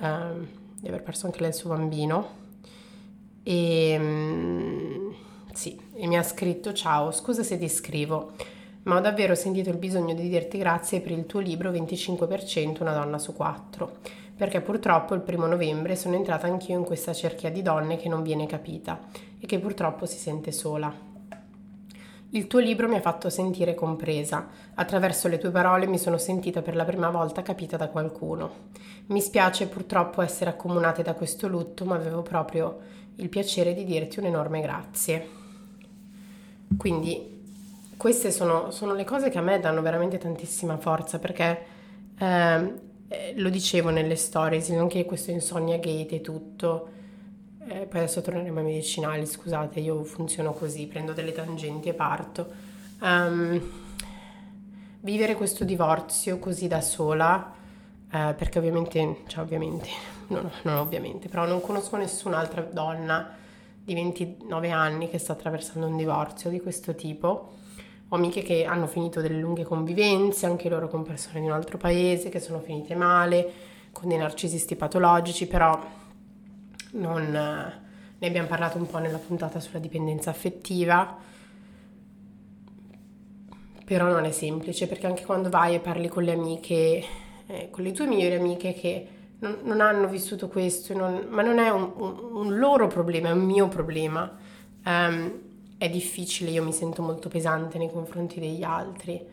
uh, 0.00 0.46
di 0.80 0.88
aver 0.88 1.02
perso 1.02 1.26
anche 1.26 1.40
lei 1.40 1.50
il 1.50 1.54
suo 1.54 1.70
bambino. 1.70 2.42
E 3.42 3.96
um, 3.98 5.14
sì, 5.52 5.78
e 5.94 6.06
mi 6.06 6.16
ha 6.16 6.22
scritto 6.22 6.72
ciao, 6.72 7.12
scusa 7.12 7.42
se 7.42 7.58
ti 7.58 7.68
scrivo 7.68 8.32
ma 8.84 8.96
ho 8.96 9.00
davvero 9.00 9.34
sentito 9.34 9.70
il 9.70 9.76
bisogno 9.76 10.14
di 10.14 10.28
dirti 10.28 10.58
grazie 10.58 11.00
per 11.00 11.12
il 11.12 11.26
tuo 11.26 11.40
libro 11.40 11.70
25% 11.70 12.80
una 12.80 12.92
donna 12.92 13.18
su 13.18 13.34
quattro 13.34 13.98
perché 14.36 14.60
purtroppo 14.60 15.14
il 15.14 15.20
primo 15.20 15.46
novembre 15.46 15.96
sono 15.96 16.16
entrata 16.16 16.46
anch'io 16.46 16.78
in 16.78 16.84
questa 16.84 17.12
cerchia 17.12 17.50
di 17.50 17.62
donne 17.62 17.96
che 17.96 18.08
non 18.08 18.22
viene 18.22 18.46
capita 18.46 19.00
e 19.38 19.46
che 19.46 19.58
purtroppo 19.58 20.06
si 20.06 20.18
sente 20.18 20.50
sola. 20.50 21.12
Il 22.30 22.48
tuo 22.48 22.58
libro 22.58 22.88
mi 22.88 22.96
ha 22.96 23.00
fatto 23.00 23.30
sentire 23.30 23.74
compresa, 23.74 24.48
attraverso 24.74 25.28
le 25.28 25.38
tue 25.38 25.50
parole 25.50 25.86
mi 25.86 25.98
sono 25.98 26.18
sentita 26.18 26.62
per 26.62 26.74
la 26.74 26.84
prima 26.84 27.08
volta 27.10 27.42
capita 27.42 27.76
da 27.76 27.88
qualcuno. 27.88 28.72
Mi 29.06 29.20
spiace 29.20 29.68
purtroppo 29.68 30.20
essere 30.20 30.50
accomunate 30.50 31.04
da 31.04 31.14
questo 31.14 31.46
lutto, 31.46 31.84
ma 31.84 31.94
avevo 31.94 32.22
proprio 32.22 32.78
il 33.16 33.28
piacere 33.28 33.72
di 33.72 33.84
dirti 33.84 34.18
un 34.18 34.24
enorme 34.24 34.60
grazie. 34.60 35.28
Quindi 36.76 37.33
queste 37.96 38.30
sono, 38.30 38.70
sono 38.70 38.94
le 38.94 39.04
cose 39.04 39.30
che 39.30 39.38
a 39.38 39.42
me 39.42 39.60
danno 39.60 39.82
veramente 39.82 40.18
tantissima 40.18 40.76
forza 40.78 41.18
perché 41.18 41.64
eh, 42.18 42.72
eh, 43.08 43.34
lo 43.36 43.48
dicevo 43.48 43.90
nelle 43.90 44.16
stories, 44.16 44.70
anche 44.70 45.04
questo 45.04 45.30
insonnia 45.30 45.78
gate 45.78 46.16
e 46.16 46.20
tutto, 46.20 46.88
eh, 47.66 47.86
poi 47.86 48.00
adesso 48.00 48.20
torneremo 48.20 48.58
ai 48.58 48.64
medicinali, 48.64 49.26
scusate, 49.26 49.80
io 49.80 50.02
funziono 50.04 50.52
così, 50.52 50.86
prendo 50.86 51.12
delle 51.12 51.32
tangenti 51.32 51.88
e 51.88 51.94
parto. 51.94 52.72
Um, 53.00 53.60
vivere 55.00 55.34
questo 55.34 55.64
divorzio 55.64 56.38
così 56.38 56.68
da 56.68 56.80
sola, 56.80 57.52
eh, 58.10 58.34
perché 58.36 58.58
ovviamente, 58.58 59.22
cioè 59.26 59.42
ovviamente, 59.42 59.88
non, 60.28 60.50
non 60.62 60.76
ovviamente, 60.76 61.28
però 61.28 61.46
non 61.46 61.60
conosco 61.60 61.96
nessun'altra 61.96 62.62
donna 62.62 63.36
di 63.82 63.94
29 63.94 64.70
anni 64.70 65.08
che 65.08 65.18
sta 65.18 65.32
attraversando 65.32 65.86
un 65.86 65.96
divorzio 65.96 66.50
di 66.50 66.60
questo 66.60 66.94
tipo. 66.94 67.62
Ho 68.14 68.16
amiche 68.16 68.42
che 68.42 68.64
hanno 68.64 68.86
finito 68.86 69.20
delle 69.20 69.40
lunghe 69.40 69.64
convivenze, 69.64 70.46
anche 70.46 70.68
loro 70.68 70.86
con 70.86 71.02
persone 71.02 71.40
di 71.40 71.46
un 71.46 71.52
altro 71.52 71.78
paese, 71.78 72.28
che 72.28 72.38
sono 72.38 72.60
finite 72.60 72.94
male, 72.94 73.50
con 73.90 74.08
dei 74.08 74.16
narcisisti 74.16 74.76
patologici, 74.76 75.48
però 75.48 75.76
non, 76.92 77.28
ne 78.16 78.26
abbiamo 78.26 78.46
parlato 78.46 78.78
un 78.78 78.86
po' 78.86 78.98
nella 78.98 79.18
puntata 79.18 79.58
sulla 79.58 79.80
dipendenza 79.80 80.30
affettiva, 80.30 81.18
però 83.84 84.06
non 84.06 84.24
è 84.26 84.30
semplice 84.30 84.86
perché 84.86 85.08
anche 85.08 85.24
quando 85.24 85.50
vai 85.50 85.74
e 85.74 85.80
parli 85.80 86.06
con 86.06 86.22
le 86.22 86.34
amiche, 86.34 87.04
eh, 87.48 87.68
con 87.68 87.82
le 87.82 87.90
tue 87.90 88.06
migliori 88.06 88.36
amiche 88.36 88.74
che 88.74 89.08
non, 89.40 89.58
non 89.64 89.80
hanno 89.80 90.06
vissuto 90.06 90.46
questo, 90.46 90.96
non, 90.96 91.26
ma 91.30 91.42
non 91.42 91.58
è 91.58 91.68
un, 91.68 91.90
un, 91.96 92.16
un, 92.32 92.58
loro 92.58 92.86
problema, 92.86 93.30
è 93.30 93.32
un 93.32 93.44
mio 93.44 93.66
problema. 93.66 94.38
Um, 94.84 95.43
è 95.76 95.88
difficile, 95.88 96.50
io 96.50 96.62
mi 96.62 96.72
sento 96.72 97.02
molto 97.02 97.28
pesante 97.28 97.78
nei 97.78 97.90
confronti 97.90 98.40
degli 98.40 98.62
altri 98.62 99.32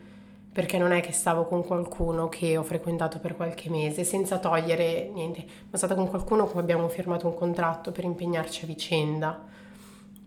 perché 0.52 0.76
non 0.76 0.92
è 0.92 1.00
che 1.00 1.12
stavo 1.12 1.46
con 1.46 1.64
qualcuno 1.64 2.28
che 2.28 2.58
ho 2.58 2.62
frequentato 2.62 3.18
per 3.18 3.34
qualche 3.34 3.70
mese 3.70 4.04
senza 4.04 4.38
togliere 4.38 5.08
niente, 5.08 5.46
ma 5.70 5.78
stata 5.78 5.94
con 5.94 6.08
qualcuno 6.08 6.42
con 6.42 6.52
cui 6.52 6.60
abbiamo 6.60 6.88
firmato 6.88 7.26
un 7.26 7.34
contratto 7.34 7.90
per 7.90 8.04
impegnarci 8.04 8.64
a 8.64 8.66
vicenda 8.66 9.46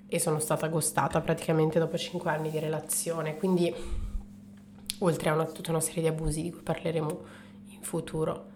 e 0.08 0.20
sono 0.20 0.40
stata 0.40 0.68
gostata 0.68 1.22
praticamente 1.22 1.78
dopo 1.78 1.96
5 1.96 2.28
anni 2.32 2.50
di 2.50 2.58
relazione, 2.58 3.38
quindi 3.38 3.72
oltre 5.00 5.30
a 5.30 5.34
una, 5.34 5.46
tutta 5.46 5.70
una 5.70 5.80
serie 5.80 6.02
di 6.02 6.08
abusi 6.08 6.42
di 6.42 6.52
cui 6.52 6.62
parleremo 6.62 7.20
in 7.70 7.82
futuro. 7.82 8.54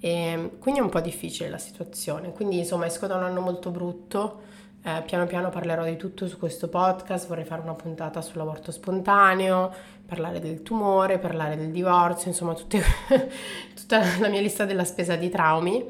E 0.00 0.56
quindi 0.58 0.80
è 0.80 0.82
un 0.82 0.88
po' 0.88 1.00
difficile 1.00 1.48
la 1.48 1.58
situazione, 1.58 2.32
quindi 2.32 2.58
insomma 2.58 2.86
esco 2.86 3.06
da 3.06 3.14
un 3.14 3.22
anno 3.22 3.40
molto 3.40 3.70
brutto 3.70 4.40
eh, 4.84 5.02
piano 5.06 5.26
piano 5.26 5.48
parlerò 5.48 5.84
di 5.84 5.96
tutto 5.96 6.26
su 6.26 6.38
questo 6.38 6.68
podcast, 6.68 7.28
vorrei 7.28 7.44
fare 7.44 7.62
una 7.62 7.74
puntata 7.74 8.20
sull'aborto 8.20 8.72
spontaneo, 8.72 9.72
parlare 10.04 10.40
del 10.40 10.62
tumore, 10.62 11.18
parlare 11.18 11.56
del 11.56 11.70
divorzio, 11.70 12.28
insomma 12.28 12.54
tutte, 12.54 12.82
tutta 13.76 14.02
la 14.18 14.28
mia 14.28 14.40
lista 14.40 14.64
della 14.64 14.84
spesa 14.84 15.14
di 15.14 15.28
traumi. 15.28 15.84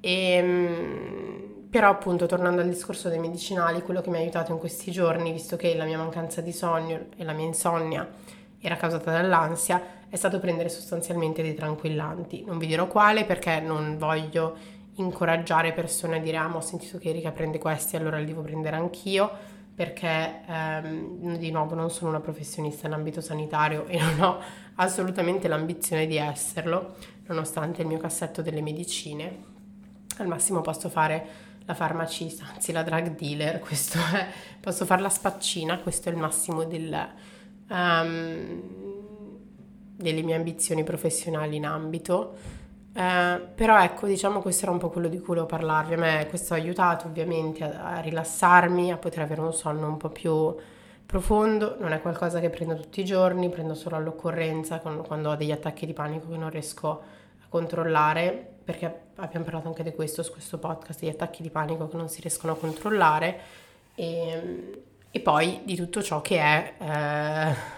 E, 0.00 0.30
ehm, 0.32 1.48
però 1.70 1.88
appunto 1.88 2.26
tornando 2.26 2.60
al 2.60 2.68
discorso 2.68 3.08
dei 3.08 3.18
medicinali, 3.18 3.82
quello 3.82 4.00
che 4.02 4.10
mi 4.10 4.16
ha 4.16 4.20
aiutato 4.20 4.52
in 4.52 4.58
questi 4.58 4.90
giorni, 4.90 5.32
visto 5.32 5.56
che 5.56 5.74
la 5.74 5.84
mia 5.84 5.98
mancanza 5.98 6.42
di 6.42 6.52
sonno 6.52 7.06
e 7.16 7.24
la 7.24 7.32
mia 7.32 7.46
insonnia 7.46 8.06
era 8.60 8.76
causata 8.76 9.10
dall'ansia, 9.10 9.82
è 10.08 10.16
stato 10.16 10.38
prendere 10.38 10.68
sostanzialmente 10.68 11.42
dei 11.42 11.54
tranquillanti. 11.54 12.44
Non 12.44 12.58
vi 12.58 12.66
dirò 12.66 12.86
quale 12.88 13.24
perché 13.24 13.60
non 13.60 13.96
voglio 13.98 14.76
incoraggiare 14.98 15.72
persone 15.72 16.16
a 16.16 16.20
dire 16.20 16.36
ah 16.36 16.54
ho 16.54 16.60
sentito 16.60 16.98
che 16.98 17.08
Erika 17.08 17.32
prende 17.32 17.58
questi 17.58 17.96
allora 17.96 18.18
li 18.18 18.26
devo 18.26 18.42
prendere 18.42 18.76
anch'io. 18.76 19.56
Perché 19.74 20.40
ehm, 20.44 21.36
di 21.36 21.52
nuovo 21.52 21.76
non 21.76 21.88
sono 21.88 22.10
una 22.10 22.18
professionista 22.18 22.88
in 22.88 22.94
ambito 22.94 23.20
sanitario 23.20 23.86
e 23.86 24.00
non 24.00 24.20
ho 24.20 24.38
assolutamente 24.74 25.46
l'ambizione 25.46 26.06
di 26.06 26.16
esserlo 26.16 26.96
nonostante 27.26 27.82
il 27.82 27.88
mio 27.88 27.98
cassetto 27.98 28.42
delle 28.42 28.60
medicine. 28.60 29.44
Al 30.16 30.26
massimo 30.26 30.62
posso 30.62 30.88
fare 30.88 31.46
la 31.68 31.74
farmacista 31.74 32.46
anzi 32.54 32.72
la 32.72 32.82
drug 32.82 33.14
dealer 33.14 33.58
questo 33.64 33.98
è 33.98 34.26
posso 34.58 34.86
fare 34.86 35.02
la 35.02 35.10
spaccina 35.10 35.78
questo 35.78 36.08
è 36.08 36.12
il 36.12 36.18
massimo 36.18 36.64
del, 36.64 37.08
um, 37.68 38.62
delle 39.94 40.22
mie 40.22 40.34
ambizioni 40.34 40.82
professionali 40.82 41.56
in 41.56 41.66
ambito 41.66 42.57
eh, 42.98 43.40
però 43.54 43.80
ecco, 43.80 44.08
diciamo 44.08 44.40
questo 44.40 44.64
era 44.64 44.72
un 44.72 44.78
po' 44.78 44.88
quello 44.90 45.06
di 45.06 45.18
cui 45.18 45.28
volevo 45.28 45.46
parlarvi. 45.46 45.94
A 45.94 45.98
me 45.98 46.26
questo 46.28 46.54
ha 46.54 46.56
aiutato 46.56 47.06
ovviamente 47.06 47.62
a, 47.62 47.94
a 47.94 48.00
rilassarmi, 48.00 48.90
a 48.90 48.96
poter 48.96 49.22
avere 49.22 49.40
un 49.40 49.52
sonno 49.52 49.86
un 49.86 49.96
po' 49.96 50.08
più 50.08 50.52
profondo. 51.06 51.76
Non 51.78 51.92
è 51.92 52.00
qualcosa 52.00 52.40
che 52.40 52.50
prendo 52.50 52.74
tutti 52.74 53.00
i 53.00 53.04
giorni, 53.04 53.50
prendo 53.50 53.74
solo 53.74 53.94
all'occorrenza 53.94 54.80
con, 54.80 55.04
quando 55.06 55.30
ho 55.30 55.36
degli 55.36 55.52
attacchi 55.52 55.86
di 55.86 55.92
panico 55.92 56.28
che 56.28 56.36
non 56.36 56.50
riesco 56.50 56.90
a 57.40 57.46
controllare, 57.48 58.54
perché 58.64 58.92
abbiamo 59.14 59.44
parlato 59.44 59.68
anche 59.68 59.84
di 59.84 59.92
questo 59.92 60.24
su 60.24 60.32
questo 60.32 60.58
podcast, 60.58 60.98
degli 60.98 61.10
attacchi 61.10 61.42
di 61.42 61.50
panico 61.50 61.86
che 61.86 61.96
non 61.96 62.08
si 62.08 62.20
riescono 62.20 62.54
a 62.54 62.56
controllare. 62.56 63.38
E, 63.94 64.82
e 65.08 65.20
poi 65.20 65.60
di 65.62 65.76
tutto 65.76 66.02
ciò 66.02 66.20
che 66.20 66.40
è... 66.40 66.74
Eh, 66.78 67.77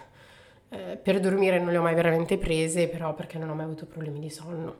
eh, 0.71 0.97
per 1.03 1.21
dormire 1.21 1.59
non 1.59 1.73
le 1.73 1.79
ho 1.79 1.83
mai 1.83 1.95
veramente 1.95 2.39
prese, 2.39 2.89
però 2.89 3.13
perché 3.15 3.39
non 3.39 3.51
ho 3.51 3.55
mai 3.55 3.65
avuto 3.65 3.87
problemi 3.87 4.21
di 4.21 4.31
sonno. 4.31 4.77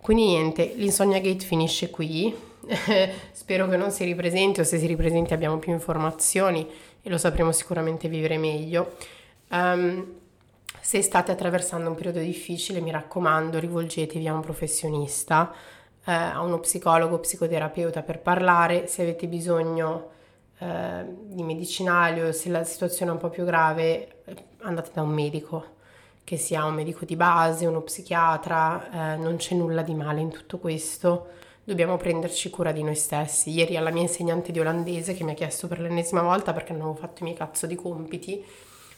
Quindi 0.00 0.26
niente, 0.26 0.72
l'insonnia 0.74 1.20
gate 1.20 1.44
finisce 1.44 1.90
qui. 1.90 2.34
Spero 3.32 3.68
che 3.68 3.76
non 3.76 3.90
si 3.90 4.04
ripresenti 4.04 4.60
o 4.60 4.64
se 4.64 4.78
si 4.78 4.86
ripresenti 4.86 5.32
abbiamo 5.32 5.58
più 5.58 5.72
informazioni 5.72 6.68
e 7.02 7.08
lo 7.08 7.18
sapremo 7.18 7.52
sicuramente 7.52 8.08
vivere 8.08 8.36
meglio. 8.36 8.96
Um, 9.50 10.16
se 10.80 11.02
state 11.02 11.32
attraversando 11.32 11.88
un 11.88 11.94
periodo 11.94 12.20
difficile, 12.20 12.80
mi 12.80 12.90
raccomando, 12.90 13.58
rivolgetevi 13.58 14.26
a 14.26 14.34
un 14.34 14.40
professionista, 14.40 15.52
eh, 16.04 16.12
a 16.12 16.40
uno 16.40 16.58
psicologo, 16.60 17.18
psicoterapeuta 17.18 18.02
per 18.02 18.20
parlare. 18.20 18.86
Se 18.86 19.02
avete 19.02 19.26
bisogno 19.26 20.10
eh, 20.58 21.04
di 21.06 21.42
medicinali 21.42 22.20
o 22.20 22.32
se 22.32 22.50
la 22.50 22.64
situazione 22.64 23.10
è 23.10 23.14
un 23.14 23.20
po' 23.20 23.30
più 23.30 23.44
grave, 23.44 24.22
andate 24.62 24.90
da 24.92 25.02
un 25.02 25.10
medico, 25.10 25.76
che 26.24 26.36
sia 26.36 26.64
un 26.64 26.74
medico 26.74 27.04
di 27.04 27.16
base, 27.16 27.66
uno 27.66 27.80
psichiatra, 27.80 29.14
eh, 29.14 29.16
non 29.16 29.36
c'è 29.36 29.54
nulla 29.54 29.82
di 29.82 29.94
male 29.94 30.20
in 30.20 30.30
tutto 30.30 30.58
questo. 30.58 31.28
Dobbiamo 31.64 31.96
prenderci 31.96 32.50
cura 32.50 32.72
di 32.72 32.82
noi 32.82 32.96
stessi. 32.96 33.50
Ieri 33.50 33.76
alla 33.76 33.90
mia 33.90 34.02
insegnante 34.02 34.52
di 34.52 34.60
olandese 34.60 35.14
che 35.14 35.24
mi 35.24 35.32
ha 35.32 35.34
chiesto 35.34 35.68
per 35.68 35.80
l'ennesima 35.80 36.22
volta 36.22 36.52
perché 36.52 36.72
non 36.72 36.82
avevo 36.82 36.96
fatto 36.96 37.20
i 37.20 37.24
miei 37.24 37.36
cazzo 37.36 37.66
di 37.66 37.76
compiti, 37.76 38.44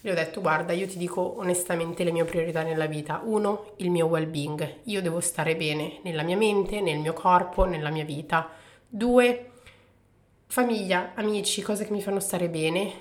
le 0.03 0.13
ho 0.13 0.15
detto 0.15 0.41
guarda 0.41 0.73
io 0.73 0.87
ti 0.87 0.97
dico 0.97 1.21
onestamente 1.21 2.05
le 2.05 2.11
mie 2.11 2.25
priorità 2.25 2.63
nella 2.63 2.87
vita. 2.87 3.21
Uno, 3.23 3.73
il 3.77 3.91
mio 3.91 4.07
well-being. 4.07 4.77
Io 4.85 5.03
devo 5.03 5.21
stare 5.21 5.57
bene 5.57 5.99
nella 6.05 6.23
mia 6.23 6.39
mente, 6.39 6.81
nel 6.81 6.99
mio 6.99 7.13
corpo, 7.13 7.65
nella 7.65 7.91
mia 7.91 8.05
vita. 8.05 8.49
Due, 8.89 9.50
famiglia, 10.51 11.13
amici, 11.15 11.63
cose 11.63 11.87
che 11.87 11.93
mi 11.93 12.03
fanno 12.03 12.19
stare 12.19 12.49
bene, 12.49 12.93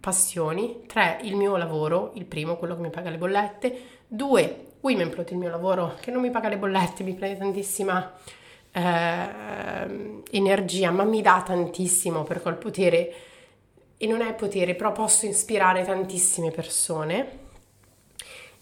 passioni. 0.00 0.84
Tre, 0.86 1.18
il 1.22 1.36
mio 1.36 1.56
lavoro, 1.58 2.12
il 2.14 2.24
primo, 2.24 2.56
quello 2.56 2.74
che 2.74 2.80
mi 2.80 2.88
paga 2.88 3.10
le 3.10 3.18
bollette. 3.18 3.80
Due, 4.08 4.72
Womenplot, 4.80 5.30
il 5.32 5.36
mio 5.36 5.50
lavoro 5.50 5.96
che 6.00 6.10
non 6.10 6.22
mi 6.22 6.30
paga 6.30 6.48
le 6.48 6.56
bollette, 6.56 7.04
mi 7.04 7.12
prende 7.12 7.38
tantissima 7.38 8.14
eh, 8.72 10.22
energia, 10.30 10.90
ma 10.90 11.04
mi 11.04 11.20
dà 11.20 11.42
tantissimo 11.44 12.20
ho 12.26 12.48
il 12.48 12.56
potere, 12.56 13.14
e 13.98 14.06
non 14.06 14.22
è 14.22 14.32
potere, 14.32 14.74
però 14.74 14.92
posso 14.92 15.26
ispirare 15.26 15.84
tantissime 15.84 16.50
persone. 16.50 17.42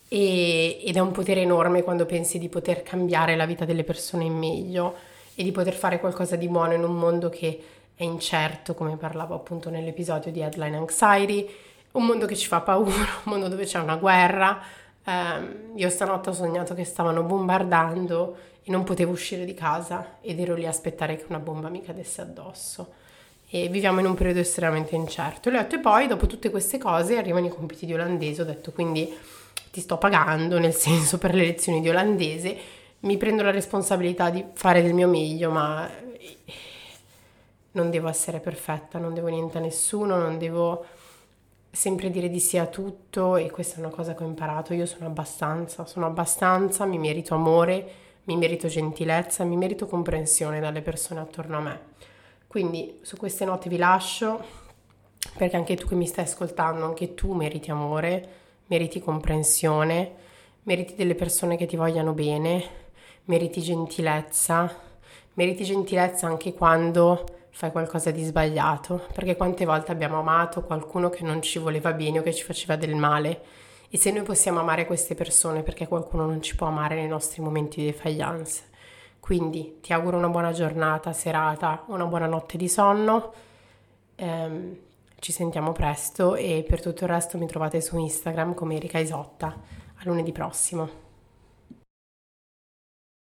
E, 0.08 0.80
ed 0.84 0.96
è 0.96 1.00
un 1.00 1.12
potere 1.12 1.42
enorme 1.42 1.84
quando 1.84 2.04
pensi 2.04 2.40
di 2.40 2.48
poter 2.48 2.82
cambiare 2.82 3.36
la 3.36 3.46
vita 3.46 3.64
delle 3.64 3.84
persone 3.84 4.24
in 4.24 4.36
meglio 4.36 4.96
e 5.36 5.44
di 5.44 5.52
poter 5.52 5.74
fare 5.74 6.00
qualcosa 6.00 6.34
di 6.34 6.48
buono 6.48 6.74
in 6.74 6.82
un 6.82 6.98
mondo 6.98 7.28
che 7.28 7.60
è 7.94 8.04
incerto, 8.04 8.74
come 8.74 8.96
parlavo 8.96 9.34
appunto 9.34 9.70
nell'episodio 9.70 10.30
di 10.30 10.40
Headline 10.40 10.76
Anxiety, 10.76 11.48
un 11.92 12.06
mondo 12.06 12.26
che 12.26 12.36
ci 12.36 12.46
fa 12.46 12.60
paura, 12.60 12.90
un 13.24 13.32
mondo 13.32 13.48
dove 13.48 13.64
c'è 13.64 13.78
una 13.78 13.96
guerra. 13.96 14.60
Eh, 15.04 15.70
io 15.74 15.88
stanotte 15.90 16.30
ho 16.30 16.32
sognato 16.32 16.74
che 16.74 16.84
stavano 16.84 17.22
bombardando 17.22 18.36
e 18.64 18.70
non 18.70 18.84
potevo 18.84 19.12
uscire 19.12 19.44
di 19.44 19.54
casa 19.54 20.18
ed 20.20 20.38
ero 20.38 20.54
lì 20.54 20.66
a 20.66 20.70
aspettare 20.70 21.16
che 21.16 21.24
una 21.28 21.38
bomba 21.38 21.68
mi 21.68 21.82
cadesse 21.82 22.20
addosso. 22.20 22.94
E 23.48 23.68
viviamo 23.68 24.00
in 24.00 24.06
un 24.06 24.14
periodo 24.14 24.40
estremamente 24.40 24.94
incerto. 24.94 25.48
E 25.48 25.52
ho 25.52 25.58
detto, 25.58 25.76
e 25.76 25.78
poi 25.80 26.06
dopo 26.06 26.26
tutte 26.26 26.50
queste 26.50 26.78
cose 26.78 27.18
arrivano 27.18 27.46
i 27.46 27.50
compiti 27.50 27.84
di 27.84 27.92
olandese. 27.92 28.42
Ho 28.42 28.46
detto, 28.46 28.72
quindi 28.72 29.14
ti 29.70 29.80
sto 29.80 29.98
pagando, 29.98 30.58
nel 30.58 30.72
senso 30.74 31.18
per 31.18 31.34
le 31.34 31.44
lezioni 31.44 31.80
di 31.80 31.88
olandese, 31.88 32.56
mi 33.00 33.16
prendo 33.16 33.42
la 33.42 33.50
responsabilità 33.50 34.30
di 34.30 34.44
fare 34.52 34.82
del 34.82 34.94
mio 34.94 35.08
meglio, 35.08 35.50
ma 35.50 35.90
non 37.72 37.90
devo 37.90 38.08
essere 38.08 38.40
perfetta, 38.40 38.98
non 38.98 39.14
devo 39.14 39.28
niente 39.28 39.58
a 39.58 39.60
nessuno, 39.60 40.16
non 40.16 40.38
devo 40.38 40.84
sempre 41.70 42.10
dire 42.10 42.28
di 42.28 42.38
sì 42.38 42.58
a 42.58 42.66
tutto 42.66 43.36
e 43.36 43.50
questa 43.50 43.76
è 43.76 43.78
una 43.78 43.88
cosa 43.88 44.14
che 44.14 44.22
ho 44.22 44.26
imparato, 44.26 44.74
io 44.74 44.84
sono 44.84 45.06
abbastanza, 45.06 45.86
sono 45.86 46.06
abbastanza, 46.06 46.84
mi 46.84 46.98
merito 46.98 47.34
amore, 47.34 47.90
mi 48.24 48.36
merito 48.36 48.68
gentilezza, 48.68 49.44
mi 49.44 49.56
merito 49.56 49.86
comprensione 49.86 50.60
dalle 50.60 50.82
persone 50.82 51.20
attorno 51.20 51.56
a 51.56 51.60
me. 51.60 51.80
Quindi 52.46 52.98
su 53.00 53.16
queste 53.16 53.46
note 53.46 53.70
vi 53.70 53.78
lascio 53.78 54.60
perché 55.36 55.56
anche 55.56 55.76
tu 55.76 55.88
che 55.88 55.94
mi 55.94 56.06
stai 56.06 56.24
ascoltando, 56.24 56.84
anche 56.84 57.14
tu 57.14 57.32
meriti 57.32 57.70
amore, 57.70 58.28
meriti 58.66 59.00
comprensione, 59.00 60.14
meriti 60.64 60.94
delle 60.94 61.14
persone 61.14 61.56
che 61.56 61.64
ti 61.64 61.76
vogliano 61.76 62.12
bene, 62.12 62.62
meriti 63.24 63.62
gentilezza, 63.62 64.70
meriti 65.34 65.64
gentilezza 65.64 66.26
anche 66.26 66.52
quando 66.52 67.24
fai 67.52 67.70
qualcosa 67.70 68.10
di 68.10 68.24
sbagliato, 68.24 69.06
perché 69.12 69.36
quante 69.36 69.64
volte 69.64 69.92
abbiamo 69.92 70.18
amato 70.18 70.62
qualcuno 70.62 71.10
che 71.10 71.22
non 71.22 71.42
ci 71.42 71.58
voleva 71.58 71.92
bene 71.92 72.18
o 72.18 72.22
che 72.22 72.32
ci 72.32 72.44
faceva 72.44 72.76
del 72.76 72.96
male. 72.96 73.42
E 73.88 73.98
se 73.98 74.10
noi 74.10 74.22
possiamo 74.22 74.58
amare 74.58 74.86
queste 74.86 75.14
persone, 75.14 75.62
perché 75.62 75.86
qualcuno 75.86 76.24
non 76.26 76.40
ci 76.40 76.56
può 76.56 76.66
amare 76.66 76.94
nei 76.94 77.06
nostri 77.06 77.42
momenti 77.42 77.80
di 77.80 77.86
defiance. 77.86 78.70
Quindi 79.20 79.78
ti 79.80 79.92
auguro 79.92 80.16
una 80.16 80.30
buona 80.30 80.50
giornata, 80.52 81.12
serata, 81.12 81.84
una 81.88 82.06
buona 82.06 82.26
notte 82.26 82.56
di 82.56 82.68
sonno. 82.68 83.32
Ehm, 84.16 84.76
ci 85.18 85.30
sentiamo 85.30 85.72
presto 85.72 86.34
e 86.34 86.64
per 86.66 86.80
tutto 86.80 87.04
il 87.04 87.10
resto 87.10 87.38
mi 87.38 87.46
trovate 87.46 87.80
su 87.80 87.96
Instagram 87.98 88.54
come 88.54 88.76
Erika 88.76 88.98
Isotta. 88.98 89.46
A 89.46 90.00
lunedì 90.04 90.32
prossimo. 90.32 91.01